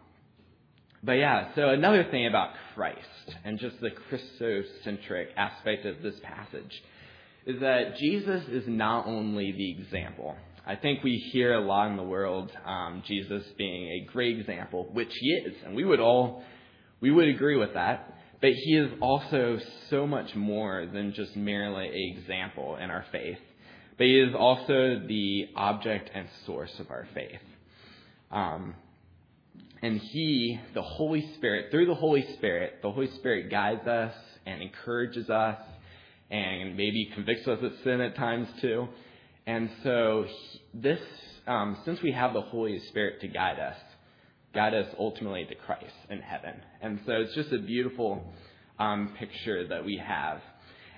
but 1.03 1.13
yeah, 1.13 1.55
so 1.55 1.69
another 1.69 2.05
thing 2.11 2.27
about 2.27 2.51
Christ 2.75 2.99
and 3.45 3.59
just 3.59 3.77
the 3.81 3.91
Christocentric 3.91 5.27
aspect 5.37 5.87
of 5.87 6.03
this 6.03 6.15
passage 6.23 6.83
is 7.47 7.61
that 7.61 7.97
Jesus 7.97 8.43
is 8.49 8.65
not 8.67 9.07
only 9.07 9.53
the 9.53 9.71
example. 9.71 10.35
I 10.67 10.75
think 10.75 11.05
we 11.05 11.17
hear 11.33 11.55
a 11.55 11.61
lot 11.61 11.91
in 11.91 11.97
the 11.97 12.03
world 12.03 12.51
um, 12.65 13.05
Jesus 13.07 13.45
being 13.57 13.89
a 13.89 14.13
great 14.13 14.39
example, 14.41 14.89
which 14.93 15.13
he 15.13 15.29
is, 15.29 15.55
and 15.65 15.77
we 15.77 15.85
would 15.85 16.01
all 16.01 16.43
we 17.01 17.11
would 17.11 17.29
agree 17.29 17.57
with 17.57 17.75
that. 17.75 18.13
But 18.41 18.51
he 18.53 18.77
is 18.77 18.93
also 19.01 19.59
so 19.89 20.07
much 20.07 20.35
more 20.35 20.87
than 20.93 21.15
just 21.15 21.37
merely 21.37 21.89
an 21.89 22.19
example 22.19 22.77
in 22.77 22.91
our 22.91 23.05
faith. 23.11 23.39
But 23.97 24.07
he 24.07 24.21
is 24.21 24.35
also 24.35 25.01
the 25.07 25.49
object 25.57 26.11
and 26.15 26.29
source 26.45 26.79
of 26.79 26.91
our 26.91 27.09
faith. 27.15 27.41
Um, 28.31 28.75
and 29.83 29.99
he, 29.99 30.61
the 30.75 30.83
Holy 30.83 31.33
Spirit, 31.37 31.71
through 31.71 31.87
the 31.87 31.95
Holy 31.95 32.27
Spirit, 32.35 32.81
the 32.83 32.91
Holy 32.91 33.11
Spirit 33.17 33.51
guides 33.51 33.87
us 33.87 34.15
and 34.45 34.63
encourages 34.63 35.31
us 35.31 35.59
and 36.31 36.77
maybe 36.77 37.11
convicts 37.15 37.47
us 37.47 37.59
of 37.63 37.73
sin 37.85 38.01
at 38.01 38.17
times 38.17 38.49
too. 38.61 38.89
And 39.47 39.71
so 39.83 40.27
this, 40.75 41.01
um, 41.47 41.79
since 41.85 42.03
we 42.03 42.13
have 42.13 42.33
the 42.33 42.41
Holy 42.41 42.81
Spirit 42.89 43.21
to 43.21 43.29
guide 43.29 43.59
us, 43.61 43.77
guide 44.57 44.75
us 44.75 44.87
ultimately 44.99 45.45
to 45.45 45.55
Christ 45.55 45.95
in 46.09 46.21
heaven. 46.21 46.55
And 46.81 46.99
so 47.07 47.13
it's 47.13 47.35
just 47.35 47.53
a 47.53 47.59
beautiful 47.59 48.25
um, 48.79 49.15
picture 49.19 49.69
that 49.69 49.85
we 49.85 49.99
have. 49.99 50.41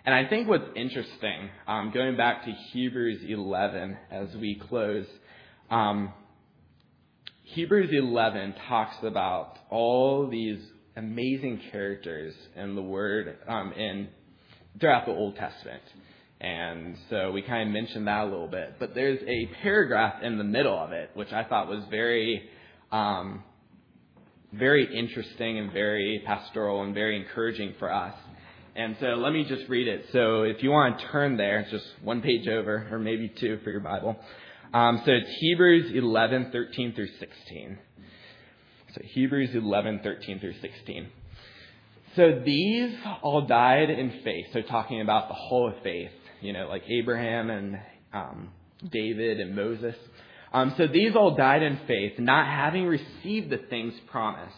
And 0.07 0.15
I 0.15 0.27
think 0.29 0.49
what's 0.49 0.71
interesting, 0.77 1.51
um, 1.67 1.91
going 1.93 2.17
back 2.17 2.45
to 2.45 2.53
Hebrews 2.73 3.21
11 3.29 3.97
as 4.13 4.29
we 4.37 4.63
close, 4.69 5.07
um, 5.71 6.13
Hebrews 7.43 7.91
11 7.93 8.55
talks 8.69 8.97
about 9.03 9.59
all 9.71 10.29
these 10.31 10.61
amazing 10.97 11.61
characters 11.73 12.35
in 12.55 12.77
the 12.77 12.83
Word 12.83 13.39
um, 13.49 13.73
in 13.73 14.09
throughout 14.79 15.05
the 15.07 15.13
Old 15.13 15.35
Testament. 15.35 15.83
And 16.41 16.97
so 17.11 17.33
we 17.33 17.43
kind 17.43 17.69
of 17.69 17.73
mentioned 17.73 18.07
that 18.07 18.23
a 18.23 18.25
little 18.25 18.47
bit. 18.47 18.77
But 18.79 18.95
there's 18.95 19.21
a 19.27 19.51
paragraph 19.63 20.23
in 20.23 20.39
the 20.39 20.45
middle 20.45 20.79
of 20.79 20.93
it, 20.93 21.11
which 21.15 21.33
I 21.33 21.43
thought 21.43 21.67
was 21.67 21.83
very, 21.91 22.49
um, 22.93 23.43
very 24.53 24.97
interesting 24.97 25.59
and 25.59 25.73
very 25.73 26.23
pastoral 26.27 26.83
and 26.83 26.95
very 26.95 27.21
encouraging 27.21 27.75
for 27.79 27.93
us. 27.93 28.15
And 28.77 28.97
so 29.01 29.07
let 29.09 29.33
me 29.33 29.45
just 29.45 29.69
read 29.69 29.89
it. 29.89 30.07
So 30.13 30.43
if 30.43 30.63
you 30.63 30.71
want 30.71 30.99
to 30.99 31.07
turn 31.09 31.37
there, 31.37 31.61
it's 31.61 31.71
just 31.71 31.87
one 32.03 32.23
page 32.23 32.47
over, 32.47 32.89
or 32.91 32.99
maybe 32.99 33.29
two 33.29 33.59
for 33.65 33.71
your 33.71 33.81
Bible. 33.81 34.17
Um, 34.73 35.03
so 35.05 35.13
it's 35.13 35.31
Hebrews 35.41 35.93
11, 35.95 36.51
13 36.53 36.95
through 36.95 37.09
16. 37.19 37.79
So 38.95 39.01
Hebrews 39.05 39.51
11, 39.55 40.01
13 40.03 40.41
through 40.41 40.55
16. 40.61 41.09
So 42.17 42.41
these 42.45 42.95
all 43.23 43.47
died 43.47 43.91
in 43.91 44.21
faith. 44.23 44.47
So 44.53 44.63
talking 44.63 45.01
about 45.01 45.29
the 45.29 45.35
whole 45.35 45.69
of 45.69 45.83
faith 45.83 46.11
you 46.41 46.53
know, 46.53 46.69
like 46.69 46.83
Abraham 46.89 47.51
and 47.51 47.79
um, 48.13 48.51
David 48.91 49.41
and 49.41 49.55
Moses. 49.55 49.95
Um, 50.53 50.75
so 50.77 50.87
these 50.87 51.15
all 51.15 51.37
died 51.37 51.63
in 51.63 51.79
faith, 51.87 52.19
not 52.19 52.47
having 52.47 52.87
received 52.87 53.51
the 53.51 53.61
things 53.71 53.95
promised, 54.11 54.57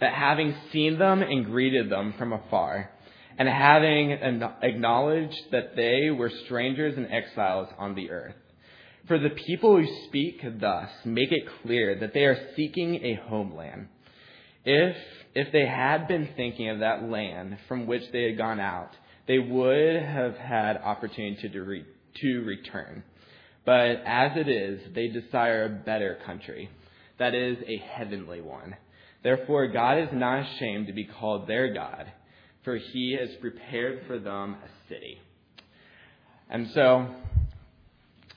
but 0.00 0.10
having 0.10 0.54
seen 0.72 0.98
them 0.98 1.22
and 1.22 1.44
greeted 1.44 1.90
them 1.90 2.14
from 2.18 2.32
afar, 2.32 2.90
and 3.38 3.48
having 3.48 4.10
acknowledged 4.62 5.40
that 5.52 5.76
they 5.76 6.10
were 6.10 6.30
strangers 6.44 6.96
and 6.96 7.06
exiles 7.12 7.68
on 7.78 7.94
the 7.94 8.10
earth. 8.10 8.34
For 9.06 9.18
the 9.18 9.30
people 9.30 9.76
who 9.76 9.86
speak 10.06 10.42
thus 10.60 10.90
make 11.04 11.32
it 11.32 11.48
clear 11.62 11.98
that 12.00 12.12
they 12.12 12.24
are 12.24 12.48
seeking 12.56 12.96
a 12.96 13.14
homeland. 13.28 13.88
If, 14.64 14.96
if 15.34 15.52
they 15.52 15.66
had 15.66 16.08
been 16.08 16.28
thinking 16.36 16.68
of 16.68 16.80
that 16.80 17.04
land 17.04 17.58
from 17.68 17.86
which 17.86 18.02
they 18.12 18.24
had 18.24 18.36
gone 18.36 18.60
out, 18.60 18.90
they 19.26 19.38
would 19.38 20.02
have 20.02 20.36
had 20.36 20.76
opportunity 20.78 21.48
to, 21.48 21.60
re- 21.60 21.84
to 22.20 22.40
return. 22.40 23.02
But 23.68 24.02
as 24.06 24.32
it 24.34 24.48
is, 24.48 24.80
they 24.94 25.08
desire 25.08 25.66
a 25.66 25.84
better 25.84 26.16
country, 26.24 26.70
that 27.18 27.34
is, 27.34 27.58
a 27.66 27.76
heavenly 27.76 28.40
one. 28.40 28.74
Therefore, 29.22 29.68
God 29.68 29.98
is 29.98 30.08
not 30.10 30.46
ashamed 30.46 30.86
to 30.86 30.94
be 30.94 31.04
called 31.04 31.46
their 31.46 31.74
God, 31.74 32.10
for 32.64 32.76
he 32.78 33.14
has 33.20 33.28
prepared 33.42 34.06
for 34.06 34.18
them 34.18 34.56
a 34.64 34.88
city. 34.88 35.18
And 36.48 36.70
so, 36.72 37.08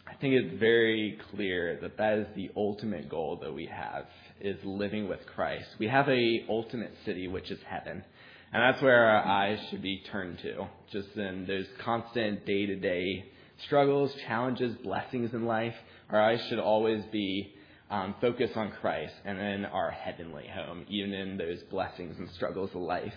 I 0.05 0.15
think 0.15 0.33
it's 0.33 0.59
very 0.59 1.17
clear 1.33 1.79
that 1.81 1.95
that 1.95 2.17
is 2.17 2.27
the 2.35 2.51
ultimate 2.57 3.07
goal 3.07 3.39
that 3.41 3.53
we 3.53 3.67
have, 3.67 4.07
is 4.41 4.57
living 4.65 5.07
with 5.07 5.25
Christ. 5.33 5.67
We 5.79 5.87
have 5.87 6.09
a 6.09 6.45
ultimate 6.49 6.91
city, 7.05 7.29
which 7.29 7.51
is 7.51 7.59
heaven. 7.69 8.03
And 8.51 8.61
that's 8.61 8.83
where 8.83 9.05
our 9.05 9.25
eyes 9.25 9.59
should 9.69 9.81
be 9.81 10.03
turned 10.11 10.39
to, 10.39 10.67
just 10.91 11.15
in 11.15 11.45
those 11.47 11.67
constant 11.85 12.45
day 12.45 12.65
to 12.65 12.75
day 12.75 13.31
struggles, 13.65 14.13
challenges, 14.27 14.75
blessings 14.83 15.33
in 15.33 15.45
life. 15.45 15.75
Our 16.09 16.21
eyes 16.21 16.41
should 16.47 16.59
always 16.59 17.03
be 17.11 17.53
um, 17.89 18.15
focused 18.21 18.55
on 18.55 18.71
Christ 18.71 19.13
and 19.25 19.37
then 19.37 19.65
our 19.65 19.91
heavenly 19.91 20.47
home, 20.47 20.85
even 20.89 21.13
in 21.13 21.37
those 21.37 21.61
blessings 21.63 22.17
and 22.17 22.29
struggles 22.31 22.69
of 22.71 22.81
life. 22.81 23.13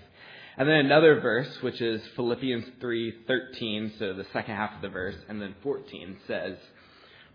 And 0.56 0.68
then 0.68 0.76
another 0.76 1.20
verse, 1.20 1.62
which 1.62 1.80
is 1.80 2.00
Philippians 2.16 2.64
3:13, 2.80 3.98
so 3.98 4.12
the 4.12 4.26
second 4.32 4.54
half 4.54 4.76
of 4.76 4.82
the 4.82 4.88
verse, 4.88 5.16
and 5.28 5.40
then 5.40 5.54
14 5.62 6.16
says, 6.26 6.56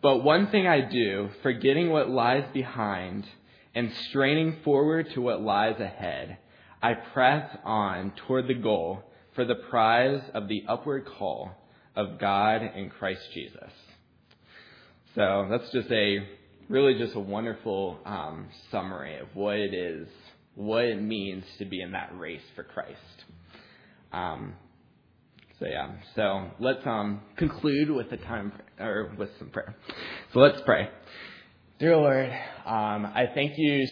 "But 0.01 0.23
one 0.23 0.47
thing 0.47 0.67
I 0.67 0.81
do, 0.81 1.29
forgetting 1.41 1.89
what 1.89 2.09
lies 2.09 2.45
behind 2.53 3.25
and 3.75 3.91
straining 3.91 4.61
forward 4.63 5.09
to 5.11 5.21
what 5.21 5.41
lies 5.41 5.79
ahead." 5.79 6.37
I 6.81 6.93
press 6.93 7.57
on 7.65 8.11
toward 8.11 8.47
the 8.47 8.53
goal 8.53 9.03
for 9.33 9.43
the 9.43 9.55
prize 9.55 10.21
of 10.33 10.47
the 10.47 10.63
upward 10.67 11.05
call 11.05 11.51
of 11.95 12.19
God 12.19 12.61
in 12.75 12.89
Christ 12.89 13.21
Jesus. 13.33 13.71
So 15.15 15.47
that's 15.49 15.69
just 15.71 15.91
a 15.91 16.19
really 16.69 16.97
just 16.97 17.15
a 17.15 17.19
wonderful 17.19 17.99
um, 18.05 18.47
summary 18.71 19.17
of 19.19 19.27
what 19.33 19.55
it 19.55 19.73
is, 19.73 20.07
what 20.55 20.85
it 20.85 21.01
means 21.01 21.43
to 21.57 21.65
be 21.65 21.81
in 21.81 21.91
that 21.91 22.17
race 22.17 22.43
for 22.55 22.63
Christ. 22.63 23.25
Um, 24.13 24.53
so 25.59 25.65
yeah, 25.65 25.91
so 26.15 26.51
let's 26.59 26.85
um, 26.85 27.21
conclude 27.35 27.91
with 27.91 28.09
the 28.09 28.17
time 28.17 28.53
or 28.79 29.11
with 29.17 29.29
some 29.39 29.49
prayer. 29.49 29.75
So 30.33 30.39
let's 30.39 30.61
pray. 30.61 30.89
Dear 31.79 31.97
Lord, 31.97 32.29
um, 32.65 33.05
I 33.05 33.25
thank 33.33 33.53
you. 33.57 33.89